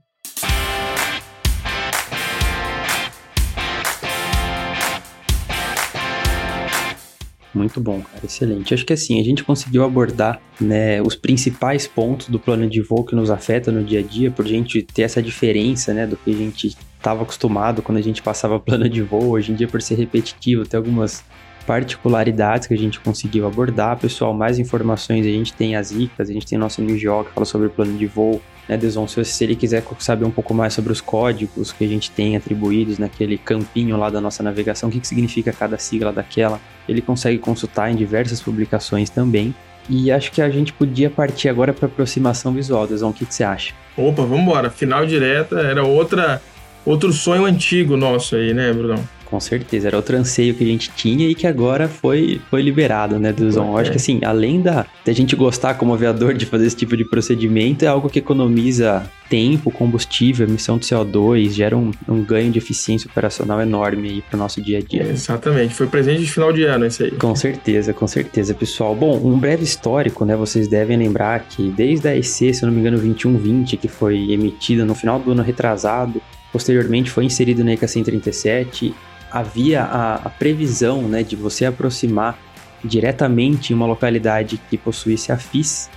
Muito 7.57 7.81
bom, 7.81 8.01
cara, 8.01 8.23
excelente. 8.23 8.73
Acho 8.73 8.85
que 8.85 8.93
assim, 8.93 9.19
a 9.19 9.23
gente 9.23 9.43
conseguiu 9.43 9.83
abordar 9.83 10.39
né, 10.61 11.01
os 11.01 11.15
principais 11.15 11.87
pontos 11.87 12.29
do 12.29 12.39
plano 12.39 12.69
de 12.69 12.81
voo 12.81 13.03
que 13.03 13.15
nos 13.15 13.31
afeta 13.31 13.71
no 13.71 13.83
dia 13.83 13.99
a 13.99 14.03
dia, 14.03 14.29
por 14.29 14.45
a 14.45 14.47
gente 14.47 14.83
ter 14.83 15.01
essa 15.01 15.21
diferença 15.21 15.93
né, 15.93 16.05
do 16.05 16.15
que 16.15 16.29
a 16.29 16.35
gente 16.35 16.77
estava 16.97 17.23
acostumado 17.23 17.81
quando 17.81 17.97
a 17.97 18.01
gente 18.01 18.21
passava 18.21 18.59
plano 18.61 18.87
de 18.87 19.01
voo. 19.01 19.31
Hoje 19.31 19.51
em 19.51 19.55
dia, 19.55 19.67
por 19.67 19.81
ser 19.81 19.95
repetitivo, 19.95 20.65
tem 20.65 20.77
algumas 20.77 21.23
particularidades 21.65 22.67
que 22.67 22.73
a 22.73 22.77
gente 22.77 22.99
conseguiu 22.99 23.45
abordar. 23.45 23.97
Pessoal, 23.97 24.33
mais 24.33 24.59
informações 24.59 25.25
a 25.25 25.29
gente 25.29 25.51
tem 25.51 25.75
as 25.75 25.91
ICAs, 25.91 26.29
a 26.29 26.33
gente 26.33 26.45
tem 26.45 26.57
nosso 26.57 26.81
NGO 26.81 27.25
que 27.25 27.33
fala 27.33 27.45
sobre 27.45 27.69
plano 27.69 27.97
de 27.97 28.05
voo, 28.05 28.41
né, 28.67 28.77
Deson? 28.77 29.07
Se, 29.07 29.43
ele 29.43 29.55
quiser 29.55 29.83
saber 29.99 30.25
um 30.25 30.31
pouco 30.31 30.53
mais 30.53 30.73
sobre 30.73 30.91
os 30.91 31.01
códigos 31.01 31.71
que 31.71 31.83
a 31.83 31.87
gente 31.87 32.11
tem 32.11 32.35
atribuídos 32.35 32.97
naquele 32.97 33.37
campinho 33.37 33.97
lá 33.97 34.09
da 34.09 34.21
nossa 34.21 34.43
navegação, 34.43 34.89
o 34.89 34.91
que, 34.91 34.99
que 34.99 35.07
significa 35.07 35.53
cada 35.53 35.77
sigla 35.77 36.11
daquela, 36.11 36.59
ele 36.87 37.01
consegue 37.01 37.37
consultar 37.37 37.91
em 37.91 37.95
diversas 37.95 38.41
publicações 38.41 39.09
também. 39.09 39.53
E 39.89 40.11
acho 40.11 40.31
que 40.31 40.41
a 40.41 40.49
gente 40.49 40.73
podia 40.73 41.09
partir 41.09 41.47
agora 41.47 41.73
para 41.73 41.85
aproximação 41.85 42.53
visual, 42.53 42.85
Deson. 42.85 43.09
O 43.09 43.13
que, 43.13 43.25
que 43.25 43.33
você 43.33 43.43
acha? 43.43 43.73
Opa, 43.95 44.23
vamos 44.23 44.41
embora. 44.41 44.69
Final 44.69 45.05
direta 45.05 45.59
era 45.59 45.83
outra 45.83 46.41
outro 46.85 47.11
sonho 47.11 47.45
antigo 47.45 47.97
nosso 47.97 48.35
aí, 48.35 48.53
né, 48.53 48.71
Brunão? 48.71 49.16
Com 49.29 49.41
certeza, 49.41 49.89
era 49.89 49.97
outro 49.97 50.15
anseio 50.15 50.53
que 50.53 50.63
a 50.63 50.67
gente 50.67 50.89
tinha 50.95 51.27
e 51.27 51.35
que 51.35 51.45
agora 51.45 51.89
foi, 51.89 52.39
foi 52.49 52.61
liberado, 52.61 53.19
né, 53.19 53.33
Duzon? 53.33 53.71
Eu 53.71 53.77
acho 53.77 53.91
que 53.91 53.97
assim, 53.97 54.21
além 54.23 54.61
da, 54.61 54.85
da 55.05 55.11
gente 55.11 55.35
gostar 55.35 55.73
como 55.73 55.93
aviador 55.93 56.33
de 56.33 56.45
fazer 56.45 56.65
esse 56.65 56.77
tipo 56.77 56.95
de 56.95 57.03
procedimento, 57.03 57.83
é 57.83 57.89
algo 57.89 58.09
que 58.09 58.19
economiza 58.19 59.05
tempo, 59.29 59.69
combustível, 59.69 60.47
emissão 60.47 60.77
de 60.77 60.85
CO2, 60.85 61.49
gera 61.49 61.75
um, 61.75 61.91
um 62.07 62.23
ganho 62.23 62.49
de 62.49 62.57
eficiência 62.57 63.09
operacional 63.09 63.59
enorme 63.59 64.07
aí 64.07 64.21
para 64.21 64.37
o 64.37 64.39
nosso 64.39 64.61
dia 64.61 64.77
a 64.77 64.81
dia. 64.81 65.03
Exatamente, 65.03 65.73
foi 65.73 65.87
presente 65.87 66.21
de 66.21 66.31
final 66.31 66.53
de 66.53 66.63
ano 66.63 66.85
esse 66.85 67.03
aí. 67.03 67.11
Com 67.11 67.35
certeza, 67.35 67.93
com 67.93 68.07
certeza, 68.07 68.53
pessoal. 68.53 68.95
Bom, 68.95 69.19
um 69.21 69.37
breve 69.37 69.65
histórico, 69.65 70.23
né? 70.23 70.37
Vocês 70.37 70.69
devem 70.69 70.95
lembrar 70.95 71.41
que 71.41 71.69
desde 71.75 72.07
a 72.07 72.15
EC, 72.15 72.53
se 72.53 72.63
não 72.63 72.71
me 72.71 72.79
engano, 72.79 72.97
2120, 72.97 73.75
que 73.75 73.89
foi 73.89 74.31
emitida 74.31 74.85
no 74.85 74.95
final 74.95 75.19
do 75.19 75.31
ano 75.31 75.43
retrasado, 75.43 76.21
posteriormente 76.51 77.11
foi 77.11 77.25
inserido 77.25 77.63
na 77.63 77.73
ECA 77.73 77.87
137 77.87 78.95
havia 79.31 79.83
a, 79.83 80.15
a 80.15 80.29
previsão 80.29 81.03
né, 81.03 81.23
de 81.23 81.35
você 81.35 81.65
aproximar 81.65 82.37
diretamente 82.83 83.73
em 83.73 83.75
uma 83.75 83.85
localidade 83.85 84.59
que 84.69 84.77
possuísse 84.77 85.31
a 85.31 85.37
FIS, 85.37 85.89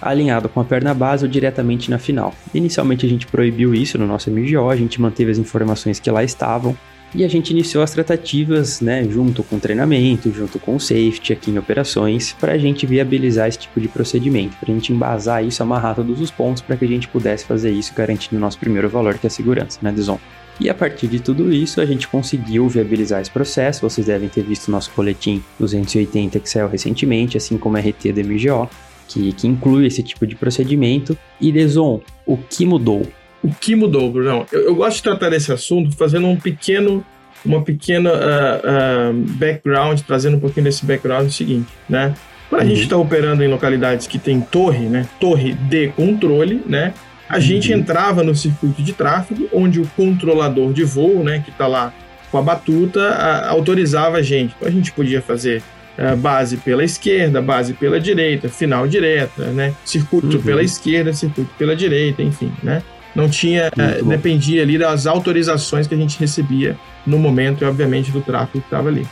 alinhado 0.00 0.48
com 0.48 0.60
a 0.60 0.64
perna 0.64 0.94
base 0.94 1.24
ou 1.24 1.30
diretamente 1.30 1.90
na 1.90 1.98
final. 1.98 2.32
Inicialmente 2.54 3.04
a 3.04 3.08
gente 3.08 3.26
proibiu 3.26 3.74
isso 3.74 3.98
no 3.98 4.06
nosso 4.06 4.30
MGO, 4.30 4.70
a 4.70 4.76
gente 4.76 5.00
manteve 5.00 5.30
as 5.30 5.38
informações 5.38 5.98
que 5.98 6.10
lá 6.10 6.22
estavam 6.22 6.76
e 7.14 7.24
a 7.24 7.28
gente 7.28 7.50
iniciou 7.50 7.82
as 7.82 7.90
tratativas, 7.90 8.80
né, 8.80 9.02
junto 9.04 9.42
com 9.42 9.56
o 9.56 9.60
treinamento, 9.60 10.30
junto 10.32 10.58
com 10.58 10.76
o 10.76 10.80
safety 10.80 11.32
aqui 11.32 11.50
em 11.50 11.58
operações, 11.58 12.36
para 12.38 12.52
a 12.52 12.58
gente 12.58 12.86
viabilizar 12.86 13.48
esse 13.48 13.60
tipo 13.60 13.80
de 13.80 13.88
procedimento, 13.88 14.56
para 14.58 14.70
a 14.70 14.74
gente 14.74 14.92
embasar 14.92 15.42
isso, 15.42 15.62
amarrar 15.62 15.94
todos 15.94 16.20
os 16.20 16.30
pontos 16.30 16.60
para 16.60 16.76
que 16.76 16.84
a 16.84 16.88
gente 16.88 17.08
pudesse 17.08 17.46
fazer 17.46 17.70
isso, 17.70 17.94
garantindo 17.94 18.36
o 18.36 18.40
nosso 18.40 18.58
primeiro 18.58 18.88
valor, 18.88 19.16
que 19.16 19.26
é 19.26 19.28
a 19.28 19.30
segurança, 19.30 19.78
né, 19.80 19.90
Deson? 19.90 20.20
E 20.60 20.68
a 20.68 20.74
partir 20.74 21.06
de 21.06 21.20
tudo 21.20 21.52
isso, 21.52 21.80
a 21.80 21.86
gente 21.86 22.08
conseguiu 22.08 22.68
viabilizar 22.68 23.20
esse 23.20 23.30
processo. 23.30 23.88
Vocês 23.88 24.06
devem 24.06 24.28
ter 24.28 24.42
visto 24.42 24.70
nosso 24.70 24.90
boletim 24.94 25.42
280 25.58 26.40
que 26.40 26.50
saiu 26.50 26.68
recentemente, 26.68 27.36
assim 27.36 27.56
como 27.56 27.76
a 27.76 27.80
RT 27.80 28.12
do 28.12 28.24
MGO, 28.24 28.68
que, 29.06 29.32
que 29.32 29.46
inclui 29.46 29.86
esse 29.86 30.02
tipo 30.02 30.26
de 30.26 30.34
procedimento. 30.34 31.16
E 31.40 31.52
Deson, 31.52 32.00
o 32.26 32.36
que 32.36 32.66
mudou? 32.66 33.06
O 33.42 33.50
que 33.52 33.76
mudou, 33.76 34.10
Brunão? 34.10 34.46
Eu, 34.50 34.66
eu 34.66 34.74
gosto 34.74 34.96
de 34.96 35.02
tratar 35.04 35.30
desse 35.30 35.52
assunto 35.52 35.96
fazendo 35.96 36.26
um 36.26 36.36
pequeno, 36.36 37.04
uma 37.44 37.62
pequena 37.62 38.10
uh, 38.12 39.10
uh, 39.10 39.14
background, 39.14 40.00
trazendo 40.00 40.38
um 40.38 40.40
pouquinho 40.40 40.64
desse 40.64 40.84
background 40.84 41.30
seguinte, 41.30 41.68
né? 41.88 42.14
Quando 42.48 42.62
a 42.62 42.64
uhum. 42.64 42.70
gente 42.70 42.82
está 42.82 42.96
operando 42.96 43.44
em 43.44 43.48
localidades 43.48 44.06
que 44.06 44.18
tem 44.18 44.40
torre, 44.40 44.86
né? 44.86 45.06
Torre 45.20 45.52
de 45.52 45.88
controle, 45.88 46.62
né? 46.66 46.94
A 47.28 47.38
gente 47.38 47.72
uhum. 47.72 47.78
entrava 47.78 48.22
no 48.22 48.34
circuito 48.34 48.82
de 48.82 48.92
tráfego, 48.92 49.48
onde 49.52 49.80
o 49.80 49.86
controlador 49.96 50.72
de 50.72 50.84
voo, 50.84 51.22
né, 51.22 51.42
que 51.44 51.50
está 51.50 51.66
lá 51.66 51.92
com 52.30 52.38
a 52.38 52.42
batuta, 52.42 53.00
a, 53.00 53.50
autorizava 53.50 54.18
a 54.18 54.22
gente. 54.22 54.54
Então 54.56 54.68
a 54.68 54.70
gente 54.70 54.92
podia 54.92 55.20
fazer 55.20 55.62
a, 55.98 56.16
base 56.16 56.56
pela 56.56 56.82
esquerda, 56.82 57.42
base 57.42 57.74
pela 57.74 58.00
direita, 58.00 58.48
final 58.48 58.88
direta, 58.88 59.46
né, 59.46 59.74
circuito 59.84 60.36
uhum. 60.36 60.42
pela 60.42 60.62
esquerda, 60.62 61.12
circuito 61.12 61.50
pela 61.58 61.76
direita, 61.76 62.22
enfim, 62.22 62.52
né. 62.62 62.82
Não 63.14 63.28
tinha, 63.28 63.70
dependia 64.06 64.62
ali 64.62 64.78
das 64.78 65.06
autorizações 65.06 65.88
que 65.88 65.94
a 65.94 65.98
gente 65.98 66.20
recebia 66.20 66.76
no 67.04 67.18
momento 67.18 67.64
e, 67.64 67.66
obviamente, 67.66 68.12
do 68.12 68.20
tráfego 68.20 68.60
que 68.60 68.66
estava 68.66 68.88
ali. 68.88 69.04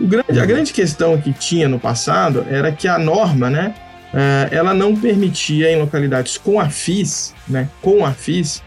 Grande, 0.00 0.38
a 0.38 0.42
uhum. 0.42 0.46
grande 0.46 0.72
questão 0.72 1.18
que 1.20 1.32
tinha 1.32 1.66
no 1.66 1.80
passado 1.80 2.46
era 2.48 2.70
que 2.70 2.86
a 2.86 2.98
norma, 2.98 3.50
né, 3.50 3.74
uh, 4.12 4.48
ela 4.50 4.74
não 4.74 4.94
permitia 4.94 5.70
em 5.70 5.78
localidades 5.78 6.36
com 6.36 6.60
a 6.60 6.68
FIS, 6.68 7.34
né, 7.48 7.68
com 7.80 8.04
a 8.04 8.12
FIS, 8.12 8.62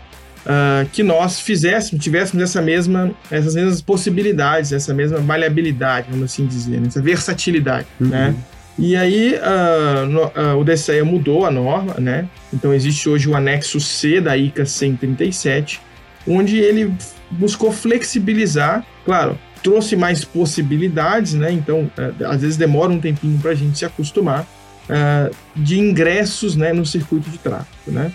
uh, 0.46 0.88
que 0.92 1.04
nós 1.04 1.40
fizéssemos, 1.40 2.04
tivéssemos 2.04 2.44
essa 2.44 2.62
mesma, 2.62 3.12
essas 3.30 3.56
mesmas 3.56 3.82
possibilidades, 3.82 4.72
essa 4.72 4.94
mesma 4.94 5.20
maleabilidade, 5.20 6.08
vamos 6.10 6.32
assim 6.32 6.46
dizer, 6.46 6.80
né, 6.80 6.88
essa 6.88 7.02
versatilidade, 7.02 7.88
uhum. 8.00 8.08
né? 8.08 8.36
E 8.80 8.96
aí 8.96 9.36
uh, 9.36 10.06
no, 10.08 10.60
o 10.60 10.64
DCE 10.64 11.04
mudou 11.04 11.46
a 11.46 11.52
norma, 11.52 11.96
né? 12.00 12.28
Então 12.54 12.74
existe 12.74 13.08
hoje 13.10 13.30
o 13.30 13.36
anexo 13.36 13.80
C 13.80 14.22
da 14.22 14.36
ICA 14.36 14.66
137, 14.66 15.80
onde 16.26 16.58
ele 16.58 16.92
buscou 17.30 17.72
flexibilizar, 17.72 18.84
claro, 19.06 19.38
trouxe 19.62 19.96
mais 19.96 20.24
possibilidades, 20.24 21.34
né? 21.34 21.52
Então, 21.52 21.92
uh, 21.98 22.26
às 22.26 22.42
vezes 22.42 22.58
demora 22.58 22.92
um 22.92 23.00
tempinho 23.00 23.38
para 23.40 23.52
a 23.52 23.56
gente 23.56 23.78
se 23.78 23.86
acostumar, 23.86 24.48
uh, 24.90 25.36
de 25.56 25.80
ingressos 25.80 26.56
né, 26.56 26.74
no 26.74 26.86
circuito 26.86 27.30
de 27.30 27.38
tráfego. 27.38 27.92
Né? 27.92 28.12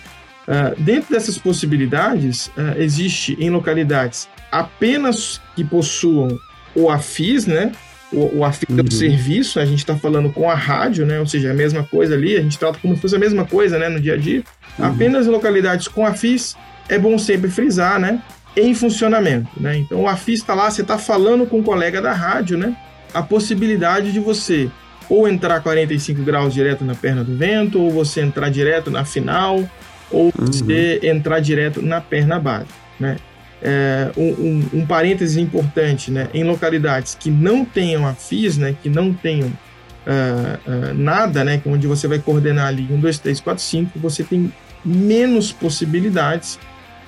Uh, 0.47 0.81
dentro 0.81 1.13
dessas 1.13 1.39
possibilidades, 1.39 2.47
uh, 2.49 2.79
existe 2.79 3.37
em 3.41 3.51
localidades 3.51 4.29
apenas 4.51 5.41
que 5.55 5.65
possuam 5.65 6.39
o 6.75 6.89
AFIS, 6.91 7.47
né? 7.47 7.73
O, 8.13 8.39
o 8.39 8.45
AFIS 8.45 8.69
uhum. 8.71 8.79
é 8.79 8.83
o 8.83 8.93
serviço, 8.93 9.59
a 9.59 9.65
gente 9.65 9.81
está 9.81 9.97
falando 9.97 10.31
com 10.33 10.49
a 10.49 10.55
rádio, 10.55 11.05
né? 11.05 11.19
Ou 11.19 11.27
seja, 11.27 11.51
a 11.51 11.55
mesma 11.55 11.83
coisa 11.83 12.15
ali, 12.15 12.37
a 12.37 12.43
gente 12.43 12.59
trata 12.59 12.79
como 12.81 12.95
se 12.95 13.01
fosse 13.01 13.17
a 13.17 13.19
mesma 13.19 13.45
coisa, 13.45 13.79
né? 13.79 13.89
No 13.89 14.01
dia 14.01 14.15
a 14.15 14.17
dia. 14.17 14.45
Uhum. 14.79 14.85
Apenas 14.85 15.27
em 15.27 15.31
localidades 15.31 15.89
com 15.89 16.07
AFIS, 16.07 16.57
é 16.89 16.99
bom 16.99 17.19
sempre 17.19 17.51
frisar, 17.51 17.99
né? 17.99 18.23
Em 18.57 18.75
funcionamento, 18.75 19.51
né? 19.57 19.77
Então 19.79 20.03
o 20.03 20.09
AFIS 20.09 20.41
está 20.41 20.55
lá, 20.55 20.71
você 20.71 20.83
está 20.83 20.97
falando 20.97 21.47
com 21.47 21.57
o 21.57 21.61
um 21.61 21.63
colega 21.63 22.01
da 22.01 22.13
rádio, 22.13 22.57
né? 22.57 22.77
A 23.13 23.23
possibilidade 23.23 24.13
de 24.13 24.21
você 24.21 24.71
ou 25.09 25.29
entrar 25.29 25.61
45 25.61 26.23
graus 26.23 26.53
direto 26.53 26.85
na 26.85 26.95
perna 26.95 27.23
do 27.23 27.37
vento, 27.37 27.81
ou 27.81 27.91
você 27.91 28.21
entrar 28.21 28.51
direto 28.51 28.91
na 28.91 29.05
final, 29.05 29.69
ou 30.11 30.27
uhum. 30.27 30.47
você 30.47 31.01
entrar 31.03 31.41
direto 31.41 31.83
na 31.83 32.01
perna 32.01 32.39
base, 32.39 32.67
né? 32.99 33.17
É, 33.63 34.11
um, 34.17 34.29
um, 34.29 34.81
um 34.81 34.87
parêntese 34.87 35.41
importante, 35.41 36.11
né? 36.11 36.29
Em 36.35 36.45
localidades 36.45 37.15
que 37.15 37.31
não 37.31 37.65
tenham 37.65 38.07
a 38.07 38.15
FIS, 38.15 38.59
né? 38.59 38.77
Que 38.83 38.89
não 38.89 39.15
tenham 39.15 39.49
uh, 39.49 40.91
uh, 40.91 40.95
nada, 40.95 41.43
né? 41.43 41.61
Onde 41.65 41.87
você 41.87 42.07
vai 42.07 42.19
coordenar 42.19 42.67
ali 42.67 42.87
1, 42.91 43.01
2, 43.01 43.19
3, 43.19 43.41
4, 43.41 43.63
5, 43.63 43.99
você 43.99 44.23
tem 44.23 44.53
menos 44.85 45.53
possibilidades 45.53 46.59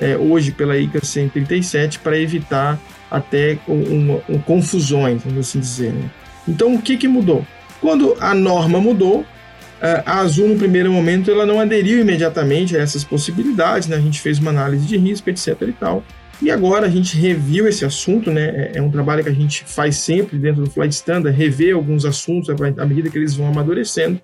é, 0.00 0.16
hoje 0.16 0.52
pela 0.52 0.76
ICA 0.76 1.04
137 1.04 1.98
para 1.98 2.18
evitar 2.18 2.78
até 3.10 3.58
um, 3.68 4.20
um, 4.28 4.38
confusões, 4.40 5.22
vamos 5.22 5.48
assim 5.48 5.60
dizer. 5.60 5.92
Né? 5.92 6.10
Então, 6.46 6.74
o 6.74 6.82
que, 6.82 6.96
que 6.96 7.08
mudou? 7.08 7.44
Quando 7.80 8.16
a 8.20 8.34
norma 8.34 8.80
mudou, 8.80 9.24
a 10.04 10.18
Azul, 10.20 10.48
no 10.48 10.56
primeiro 10.56 10.92
momento, 10.92 11.30
ela 11.30 11.46
não 11.46 11.60
aderiu 11.60 12.00
imediatamente 12.00 12.76
a 12.76 12.80
essas 12.80 13.04
possibilidades, 13.04 13.86
né? 13.88 13.96
A 13.96 14.00
gente 14.00 14.20
fez 14.20 14.38
uma 14.38 14.50
análise 14.50 14.84
de 14.86 14.96
risco, 14.96 15.30
etc 15.30 15.56
e 15.62 15.72
tal. 15.72 16.02
E 16.42 16.50
agora 16.50 16.86
a 16.86 16.90
gente 16.90 17.16
reviu 17.16 17.66
esse 17.68 17.84
assunto, 17.84 18.30
né? 18.30 18.42
É, 18.42 18.72
é 18.76 18.82
um 18.82 18.90
trabalho 18.90 19.22
que 19.22 19.30
a 19.30 19.34
gente 19.34 19.64
faz 19.64 19.96
sempre 19.96 20.36
dentro 20.38 20.64
do 20.64 20.70
Flight 20.70 20.94
Standard, 20.94 21.36
rever 21.36 21.74
alguns 21.74 22.04
assuntos 22.04 22.48
à 22.50 22.84
medida 22.84 23.08
que 23.08 23.18
eles 23.18 23.34
vão 23.34 23.48
amadurecendo. 23.48 24.20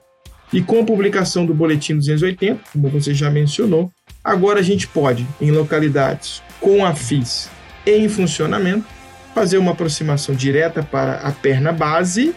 E 0.52 0.60
com 0.60 0.80
a 0.80 0.84
publicação 0.84 1.46
do 1.46 1.54
Boletim 1.54 1.96
280, 1.96 2.60
como 2.72 2.88
você 2.88 3.14
já 3.14 3.30
mencionou, 3.30 3.90
agora 4.22 4.60
a 4.60 4.62
gente 4.62 4.86
pode, 4.86 5.26
em 5.40 5.50
localidades 5.50 6.42
com 6.60 6.84
a 6.84 6.94
FIS 6.94 7.50
em 7.86 8.08
funcionamento, 8.08 8.86
fazer 9.34 9.58
uma 9.58 9.72
aproximação 9.72 10.34
direta 10.34 10.82
para 10.82 11.16
a 11.16 11.32
perna 11.32 11.72
base 11.72 12.34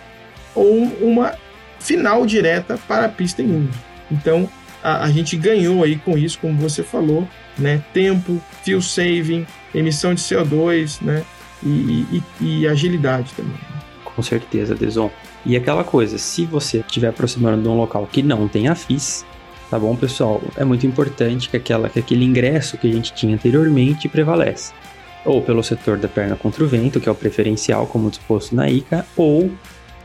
ou 0.57 0.83
uma 1.01 1.33
final 1.79 2.25
direta 2.25 2.77
para 2.87 3.05
a 3.05 3.09
pista 3.09 3.41
em 3.41 3.67
uso. 3.67 3.79
Então, 4.11 4.49
a, 4.83 5.03
a 5.03 5.11
gente 5.11 5.35
ganhou 5.37 5.83
aí 5.83 5.97
com 5.97 6.17
isso, 6.17 6.39
como 6.39 6.55
você 6.57 6.83
falou, 6.83 7.27
né? 7.57 7.81
Tempo, 7.93 8.41
fuel 8.63 8.81
saving, 8.81 9.45
emissão 9.73 10.13
de 10.13 10.21
CO2, 10.21 11.01
né? 11.01 11.23
E, 11.63 12.05
e, 12.11 12.23
e 12.39 12.67
agilidade 12.67 13.33
também. 13.33 13.57
Com 14.03 14.21
certeza, 14.21 14.75
Deson. 14.75 15.11
E 15.45 15.55
aquela 15.55 15.83
coisa, 15.83 16.17
se 16.17 16.45
você 16.45 16.79
estiver 16.79 17.07
aproximando 17.07 17.61
de 17.61 17.67
um 17.67 17.77
local 17.77 18.07
que 18.11 18.21
não 18.21 18.47
tem 18.47 18.67
a 18.67 18.75
FIS, 18.75 19.25
tá 19.69 19.79
bom, 19.79 19.95
pessoal? 19.95 20.41
É 20.55 20.65
muito 20.65 20.85
importante 20.85 21.49
que, 21.49 21.57
aquela, 21.57 21.89
que 21.89 21.99
aquele 21.99 22.25
ingresso 22.25 22.77
que 22.77 22.89
a 22.89 22.91
gente 22.91 23.13
tinha 23.13 23.33
anteriormente 23.33 24.09
prevaleça. 24.09 24.73
Ou 25.25 25.41
pelo 25.41 25.63
setor 25.63 25.97
da 25.97 26.07
perna 26.07 26.35
contra 26.35 26.63
o 26.63 26.67
vento, 26.67 26.99
que 26.99 27.09
é 27.09 27.11
o 27.11 27.15
preferencial, 27.15 27.85
como 27.87 28.09
disposto 28.09 28.55
na 28.55 28.69
ICA, 28.69 29.05
ou 29.15 29.51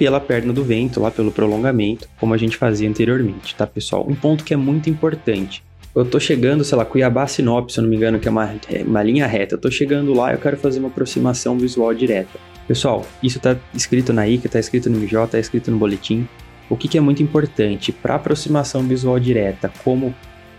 pela 0.02 0.18
perna 0.18 0.52
do 0.52 0.64
vento, 0.64 0.98
lá 0.98 1.12
pelo 1.12 1.30
prolongamento, 1.30 2.08
como 2.18 2.34
a 2.34 2.36
gente 2.36 2.56
fazia 2.56 2.88
anteriormente, 2.88 3.54
tá, 3.54 3.64
pessoal? 3.64 4.04
Um 4.08 4.16
ponto 4.16 4.42
que 4.42 4.52
é 4.52 4.56
muito 4.56 4.90
importante. 4.90 5.62
Eu 5.94 6.04
tô 6.04 6.18
chegando, 6.18 6.64
sei 6.64 6.76
lá, 6.76 6.84
Cuiabá 6.84 7.24
Sinop, 7.28 7.70
se 7.70 7.78
eu 7.78 7.82
não 7.82 7.88
me 7.88 7.94
engano, 7.94 8.18
que 8.18 8.26
é 8.26 8.30
uma, 8.32 8.52
é 8.68 8.82
uma 8.82 9.00
linha 9.00 9.28
reta. 9.28 9.54
Eu 9.54 9.60
tô 9.60 9.70
chegando 9.70 10.12
lá 10.12 10.32
e 10.32 10.34
eu 10.34 10.40
quero 10.40 10.56
fazer 10.56 10.80
uma 10.80 10.88
aproximação 10.88 11.56
visual 11.56 11.94
direta. 11.94 12.36
Pessoal, 12.66 13.06
isso 13.22 13.38
tá 13.38 13.56
escrito 13.72 14.12
na 14.12 14.26
ICA, 14.26 14.48
tá 14.48 14.58
escrito 14.58 14.90
no 14.90 14.98
MJ, 14.98 15.24
tá 15.28 15.38
escrito 15.38 15.70
no 15.70 15.78
boletim. 15.78 16.26
O 16.68 16.76
que, 16.76 16.88
que 16.88 16.98
é 16.98 17.00
muito 17.00 17.22
importante 17.22 17.92
para 17.92 18.16
aproximação 18.16 18.82
visual 18.82 19.20
direta, 19.20 19.72
como 19.84 20.12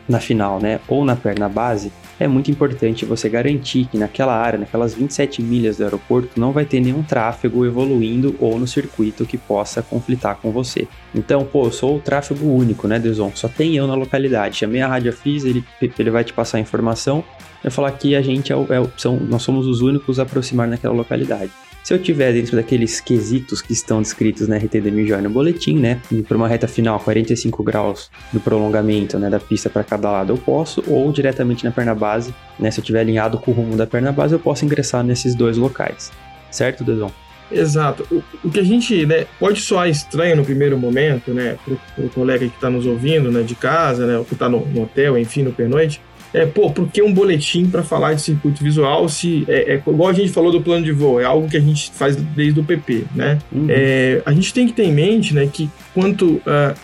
na 0.07 0.19
final, 0.19 0.59
né, 0.59 0.79
ou 0.87 1.05
na 1.05 1.15
perna 1.15 1.47
base, 1.47 1.91
é 2.19 2.27
muito 2.27 2.51
importante 2.51 3.05
você 3.05 3.27
garantir 3.27 3.85
que 3.85 3.97
naquela 3.97 4.35
área, 4.35 4.59
naquelas 4.59 4.93
27 4.93 5.41
milhas 5.41 5.77
do 5.77 5.83
aeroporto, 5.83 6.39
não 6.39 6.51
vai 6.51 6.65
ter 6.65 6.79
nenhum 6.79 7.03
tráfego 7.03 7.65
evoluindo 7.65 8.35
ou 8.39 8.59
no 8.59 8.67
circuito 8.67 9.25
que 9.25 9.37
possa 9.37 9.81
conflitar 9.81 10.37
com 10.37 10.51
você. 10.51 10.87
Então, 11.13 11.43
pô, 11.43 11.65
eu 11.65 11.71
sou 11.71 11.97
o 11.97 11.99
tráfego 11.99 12.47
único, 12.47 12.87
né, 12.87 12.99
Deson? 12.99 13.31
Só 13.35 13.47
tem 13.47 13.75
eu 13.75 13.87
na 13.87 13.95
localidade. 13.95 14.57
Chamei 14.57 14.81
a 14.81 14.87
Rádio 14.87 15.11
Fis, 15.11 15.43
ele, 15.43 15.63
ele 15.81 16.11
vai 16.11 16.23
te 16.23 16.33
passar 16.33 16.57
a 16.57 16.61
informação. 16.61 17.23
Vai 17.61 17.71
falar 17.71 17.91
que 17.91 18.15
a 18.15 18.21
gente 18.21 18.53
é, 18.53 18.55
é 18.55 18.87
são, 18.97 19.17
nós 19.17 19.41
somos 19.41 19.65
os 19.65 19.81
únicos 19.81 20.19
a 20.19 20.23
aproximar 20.23 20.67
naquela 20.67 20.93
localidade. 20.93 21.51
Se 21.83 21.93
eu 21.93 21.99
tiver 21.99 22.31
dentro 22.31 22.55
daqueles 22.55 23.01
quesitos 23.01 23.61
que 23.61 23.73
estão 23.73 24.01
descritos 24.01 24.47
na 24.47 24.55
RTD 24.55 25.05
Joy 25.05 25.21
no 25.21 25.29
boletim, 25.29 25.77
né, 25.77 25.99
para 26.25 26.37
uma 26.37 26.47
reta 26.47 26.65
final 26.65 26.97
45 26.97 27.61
graus 27.61 28.09
do 28.31 28.39
prolongamento, 28.39 29.19
né, 29.19 29.29
da 29.29 29.37
pista 29.37 29.69
para 29.69 29.83
cada 29.83 30.09
lado 30.09 30.31
eu 30.31 30.37
posso, 30.37 30.81
ou 30.87 31.11
diretamente 31.11 31.65
na 31.65 31.71
perna 31.71 31.93
base, 31.93 32.33
né, 32.57 32.71
se 32.71 32.79
eu 32.79 32.85
tiver 32.85 33.01
alinhado 33.01 33.37
com 33.37 33.51
o 33.51 33.53
rumo 33.53 33.75
da 33.75 33.85
perna 33.85 34.13
base, 34.13 34.33
eu 34.33 34.39
posso 34.39 34.63
ingressar 34.63 35.03
nesses 35.03 35.35
dois 35.35 35.57
locais. 35.57 36.09
Certo, 36.49 36.85
Dedon? 36.85 37.11
Exato. 37.51 38.07
O, 38.09 38.23
o, 38.47 38.49
que 38.49 38.61
a 38.61 38.63
gente, 38.63 39.05
né, 39.05 39.25
pode 39.37 39.59
soar 39.59 39.89
estranho 39.89 40.37
no 40.37 40.45
primeiro 40.45 40.77
momento, 40.77 41.33
né, 41.33 41.57
para 41.65 42.05
o 42.05 42.09
colega 42.09 42.47
que 42.47 42.55
está 42.55 42.69
nos 42.69 42.85
ouvindo, 42.85 43.29
né, 43.29 43.41
de 43.41 43.55
casa, 43.55 44.07
né, 44.07 44.17
ou 44.17 44.23
que 44.23 44.33
está 44.33 44.47
no, 44.47 44.65
no, 44.67 44.83
hotel, 44.83 45.17
enfim, 45.17 45.43
no 45.43 45.51
pernoite, 45.51 45.99
é, 46.33 46.45
pô, 46.45 46.71
por 46.71 46.87
que 46.89 47.01
um 47.01 47.13
boletim 47.13 47.67
para 47.67 47.83
falar 47.83 48.13
de 48.13 48.21
circuito 48.21 48.63
visual 48.63 49.07
se 49.07 49.45
é, 49.47 49.73
é, 49.73 49.75
igual 49.75 50.09
a 50.09 50.13
gente 50.13 50.31
falou 50.31 50.51
do 50.51 50.61
plano 50.61 50.83
de 50.83 50.91
voo, 50.91 51.21
é 51.21 51.25
algo 51.25 51.47
que 51.47 51.57
a 51.57 51.59
gente 51.59 51.91
faz 51.91 52.15
desde 52.15 52.59
o 52.59 52.63
PP, 52.63 53.05
né? 53.15 53.37
Uhum. 53.51 53.67
É, 53.69 54.21
a 54.25 54.31
gente 54.31 54.53
tem 54.53 54.65
que 54.65 54.73
ter 54.73 54.83
em 54.83 54.91
mente, 54.91 55.33
né, 55.33 55.47
que 55.51 55.69
quanto 55.93 56.35
uh, 56.35 56.41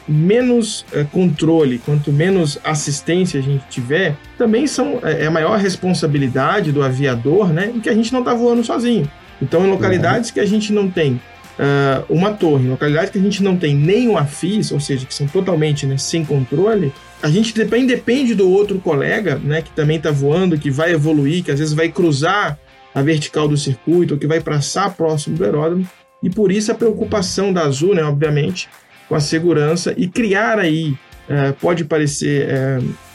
menos 0.07 0.85
uh, 0.93 1.05
controle, 1.11 1.79
quanto 1.79 2.11
menos 2.11 2.59
assistência 2.63 3.39
a 3.39 3.43
gente 3.43 3.63
tiver, 3.69 4.15
também 4.37 4.67
são 4.67 4.99
é, 5.03 5.23
é 5.23 5.27
a 5.27 5.31
maior 5.31 5.57
responsabilidade 5.57 6.71
do 6.71 6.83
aviador, 6.83 7.51
né, 7.51 7.71
e 7.75 7.79
que 7.79 7.89
a 7.89 7.93
gente 7.93 8.13
não 8.13 8.19
está 8.19 8.33
voando 8.33 8.63
sozinho. 8.63 9.09
Então, 9.41 9.65
em 9.65 9.69
localidades 9.69 10.29
uhum. 10.29 10.33
que 10.35 10.39
a 10.39 10.45
gente 10.45 10.71
não 10.71 10.89
tem 10.89 11.13
uh, 11.59 12.05
uma 12.09 12.31
torre, 12.31 12.65
em 12.65 12.69
localidades 12.69 13.09
que 13.09 13.17
a 13.17 13.21
gente 13.21 13.41
não 13.41 13.57
tem 13.57 13.75
nem 13.75 14.07
uma 14.07 14.25
FIS, 14.25 14.71
ou 14.71 14.79
seja, 14.79 15.05
que 15.05 15.13
são 15.13 15.27
totalmente 15.27 15.85
né, 15.85 15.97
sem 15.97 16.23
controle, 16.23 16.93
a 17.21 17.29
gente 17.29 17.53
depende, 17.53 17.93
depende 17.93 18.33
do 18.33 18.49
outro 18.49 18.79
colega, 18.79 19.35
né, 19.35 19.61
que 19.61 19.71
também 19.71 19.97
está 19.97 20.11
voando, 20.11 20.57
que 20.57 20.71
vai 20.71 20.93
evoluir, 20.93 21.43
que 21.43 21.51
às 21.51 21.59
vezes 21.59 21.73
vai 21.73 21.89
cruzar 21.89 22.57
a 22.93 23.01
vertical 23.01 23.47
do 23.47 23.57
circuito, 23.57 24.13
ou 24.13 24.19
que 24.19 24.27
vai 24.27 24.39
passar 24.39 24.95
próximo 24.95 25.37
do 25.37 25.43
aeródromo, 25.43 25.87
e 26.23 26.29
por 26.29 26.51
isso 26.51 26.71
a 26.71 26.75
preocupação 26.75 27.53
da 27.53 27.61
Azul, 27.61 27.93
né, 27.93 28.03
obviamente, 28.03 28.69
com 29.07 29.15
a 29.15 29.19
segurança 29.19 29.93
e 29.97 30.07
criar 30.07 30.59
aí, 30.59 30.91
uh, 30.91 31.53
pode 31.59 31.83
parecer 31.83 32.47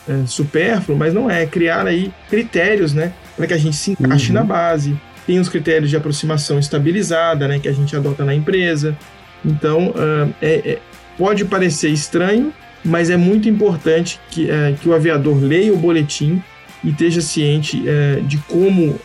uh, 0.09 0.27
supérfluo, 0.27 0.99
mas 0.99 1.15
não 1.15 1.31
é, 1.31 1.47
criar 1.47 1.87
aí 1.87 2.13
critérios, 2.29 2.93
né, 2.93 3.13
para 3.37 3.47
que 3.47 3.55
a 3.55 3.59
gente 3.59 3.77
se 3.77 3.93
encaixe 3.93 4.29
uhum. 4.29 4.35
na 4.35 4.45
base, 4.45 4.97
tem 5.27 5.39
os 5.39 5.49
critérios 5.49 5.91
de 5.91 5.97
aproximação 5.97 6.59
estabilizada, 6.59 7.49
né, 7.49 7.59
que 7.59 7.69
a 7.69 7.73
gente 7.73 7.97
adota 7.97 8.25
na 8.25 8.35
empresa. 8.35 8.97
Então, 9.45 9.89
uh, 9.89 10.35
é, 10.41 10.55
é, 10.55 10.79
pode 11.17 11.45
parecer 11.45 11.91
estranho, 11.91 12.53
mas 12.85 13.11
é 13.11 13.17
muito 13.17 13.49
importante 13.49 14.21
que, 14.31 14.45
uh, 14.45 14.77
que 14.81 14.89
o 14.89 14.95
aviador 14.95 15.37
leia 15.37 15.73
o 15.73 15.77
boletim 15.77 16.43
e 16.83 16.91
esteja 16.91 17.21
ciente 17.21 17.83
uh, 17.83 18.23
de 18.23 18.37
como 18.39 18.99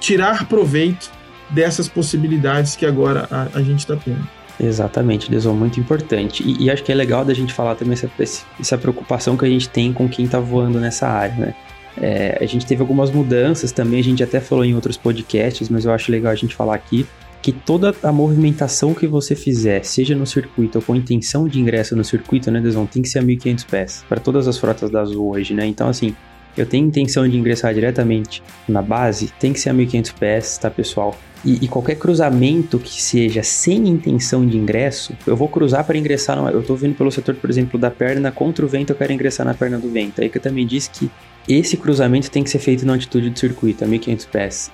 tirar 0.00 0.46
proveito 0.46 1.10
dessas 1.50 1.88
possibilidades 1.88 2.74
que 2.74 2.86
agora 2.86 3.28
a, 3.30 3.58
a 3.58 3.62
gente 3.62 3.80
está 3.80 3.96
tendo. 3.96 4.26
Exatamente, 4.58 5.30
Deson, 5.30 5.52
muito 5.52 5.78
importante. 5.78 6.42
E, 6.42 6.64
e, 6.64 6.70
acho 6.70 6.82
que 6.82 6.90
é 6.90 6.94
legal 6.94 7.24
da 7.24 7.34
gente 7.34 7.52
falar 7.52 7.74
também 7.74 7.92
essa, 7.92 8.10
essa 8.58 8.78
preocupação 8.78 9.36
que 9.36 9.44
a 9.44 9.48
gente 9.48 9.68
tem 9.68 9.92
com 9.92 10.08
quem 10.08 10.24
está 10.24 10.40
voando 10.40 10.80
nessa 10.80 11.06
área, 11.06 11.36
né? 11.36 11.54
É, 11.98 12.38
a 12.40 12.46
gente 12.46 12.66
teve 12.66 12.82
algumas 12.82 13.10
mudanças 13.10 13.72
também, 13.72 14.00
a 14.00 14.04
gente 14.04 14.22
até 14.22 14.38
falou 14.38 14.64
em 14.64 14.74
outros 14.74 14.96
podcasts, 14.96 15.68
mas 15.68 15.84
eu 15.84 15.92
acho 15.92 16.10
legal 16.12 16.30
a 16.30 16.34
gente 16.34 16.54
falar 16.54 16.74
aqui 16.74 17.06
que 17.46 17.52
toda 17.52 17.94
a 18.02 18.10
movimentação 18.10 18.92
que 18.92 19.06
você 19.06 19.36
fizer, 19.36 19.84
seja 19.84 20.16
no 20.16 20.26
circuito 20.26 20.78
ou 20.78 20.82
com 20.82 20.96
intenção 20.96 21.46
de 21.46 21.60
ingresso 21.60 21.94
no 21.94 22.02
circuito, 22.02 22.50
né, 22.50 22.60
Desão, 22.60 22.86
tem 22.86 23.00
que 23.00 23.08
ser 23.08 23.20
a 23.20 23.22
1500 23.22 23.62
pés 23.62 24.04
para 24.08 24.18
todas 24.18 24.48
as 24.48 24.58
frotas 24.58 24.90
da 24.90 25.02
Azul 25.02 25.30
hoje, 25.30 25.54
né? 25.54 25.64
Então, 25.64 25.88
assim, 25.88 26.12
eu 26.56 26.66
tenho 26.66 26.84
intenção 26.84 27.28
de 27.28 27.38
ingressar 27.38 27.72
diretamente 27.72 28.42
na 28.68 28.82
base, 28.82 29.32
tem 29.38 29.52
que 29.52 29.60
ser 29.60 29.70
a 29.70 29.72
1500 29.72 30.10
pés, 30.10 30.58
tá, 30.58 30.68
pessoal? 30.68 31.16
E, 31.44 31.64
e, 31.64 31.68
qualquer 31.68 31.94
cruzamento 31.94 32.80
que 32.80 33.00
seja 33.00 33.44
sem 33.44 33.86
intenção 33.90 34.44
de 34.44 34.58
ingresso, 34.58 35.14
eu 35.24 35.36
vou 35.36 35.48
cruzar 35.48 35.84
para 35.84 35.96
ingressar. 35.96 36.36
Eu 36.48 36.62
estou 36.62 36.76
vindo 36.76 36.96
pelo 36.96 37.12
setor, 37.12 37.36
por 37.36 37.48
exemplo, 37.48 37.78
da 37.78 37.92
perna 37.92 38.32
contra 38.32 38.66
o 38.66 38.68
vento, 38.68 38.90
eu 38.90 38.96
quero 38.96 39.12
ingressar 39.12 39.46
na 39.46 39.54
perna 39.54 39.78
do 39.78 39.88
vento. 39.88 40.20
Aí 40.20 40.28
que 40.28 40.38
eu 40.38 40.42
também 40.42 40.66
disse 40.66 40.90
que 40.90 41.08
esse 41.48 41.76
cruzamento 41.76 42.28
tem 42.28 42.42
que 42.42 42.50
ser 42.50 42.58
feito 42.58 42.84
na 42.84 42.94
altitude 42.94 43.30
do 43.30 43.38
circuito, 43.38 43.84
a 43.84 43.86
1500 43.86 44.26
pés. 44.26 44.72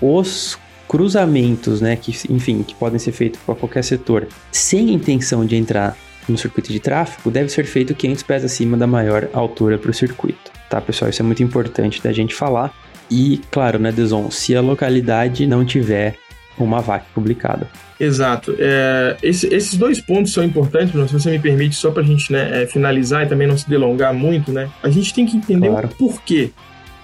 Os 0.00 0.58
cruzamentos, 0.88 1.80
né, 1.80 1.96
que 1.96 2.12
enfim, 2.30 2.62
que 2.62 2.74
podem 2.74 2.98
ser 2.98 3.12
feitos 3.12 3.40
para 3.44 3.54
qualquer 3.54 3.82
setor, 3.82 4.28
sem 4.50 4.92
intenção 4.92 5.44
de 5.44 5.56
entrar 5.56 5.96
no 6.28 6.36
circuito 6.36 6.72
de 6.72 6.80
tráfego, 6.80 7.30
deve 7.30 7.48
ser 7.48 7.64
feito 7.64 7.94
500 7.94 8.22
pés 8.22 8.44
acima 8.44 8.76
da 8.76 8.86
maior 8.86 9.28
altura 9.32 9.78
para 9.78 9.90
o 9.90 9.94
circuito, 9.94 10.50
tá, 10.68 10.80
pessoal? 10.80 11.08
Isso 11.08 11.22
é 11.22 11.24
muito 11.24 11.42
importante 11.42 12.02
da 12.02 12.12
gente 12.12 12.34
falar. 12.34 12.74
E, 13.10 13.40
claro, 13.50 13.78
né, 13.78 13.92
Deson, 13.92 14.30
se 14.30 14.56
a 14.56 14.60
localidade 14.60 15.46
não 15.46 15.64
tiver 15.64 16.16
uma 16.58 16.80
VAC 16.80 17.04
publicada. 17.14 17.68
Exato. 18.00 18.54
É, 18.58 19.16
esse, 19.22 19.46
esses 19.54 19.74
dois 19.74 20.00
pontos 20.00 20.32
são 20.32 20.42
importantes, 20.42 20.90
Bruno, 20.90 21.06
se 21.06 21.14
você 21.14 21.30
me 21.30 21.38
permite, 21.38 21.76
só 21.76 21.90
para 21.90 22.02
a 22.02 22.06
gente 22.06 22.32
né, 22.32 22.62
é, 22.62 22.66
finalizar 22.66 23.24
e 23.24 23.28
também 23.28 23.46
não 23.46 23.56
se 23.56 23.68
delongar 23.68 24.14
muito, 24.14 24.52
né? 24.52 24.68
A 24.82 24.88
gente 24.88 25.14
tem 25.14 25.26
que 25.26 25.36
entender 25.36 25.68
claro. 25.68 25.88
o 25.88 25.94
porquê. 25.94 26.50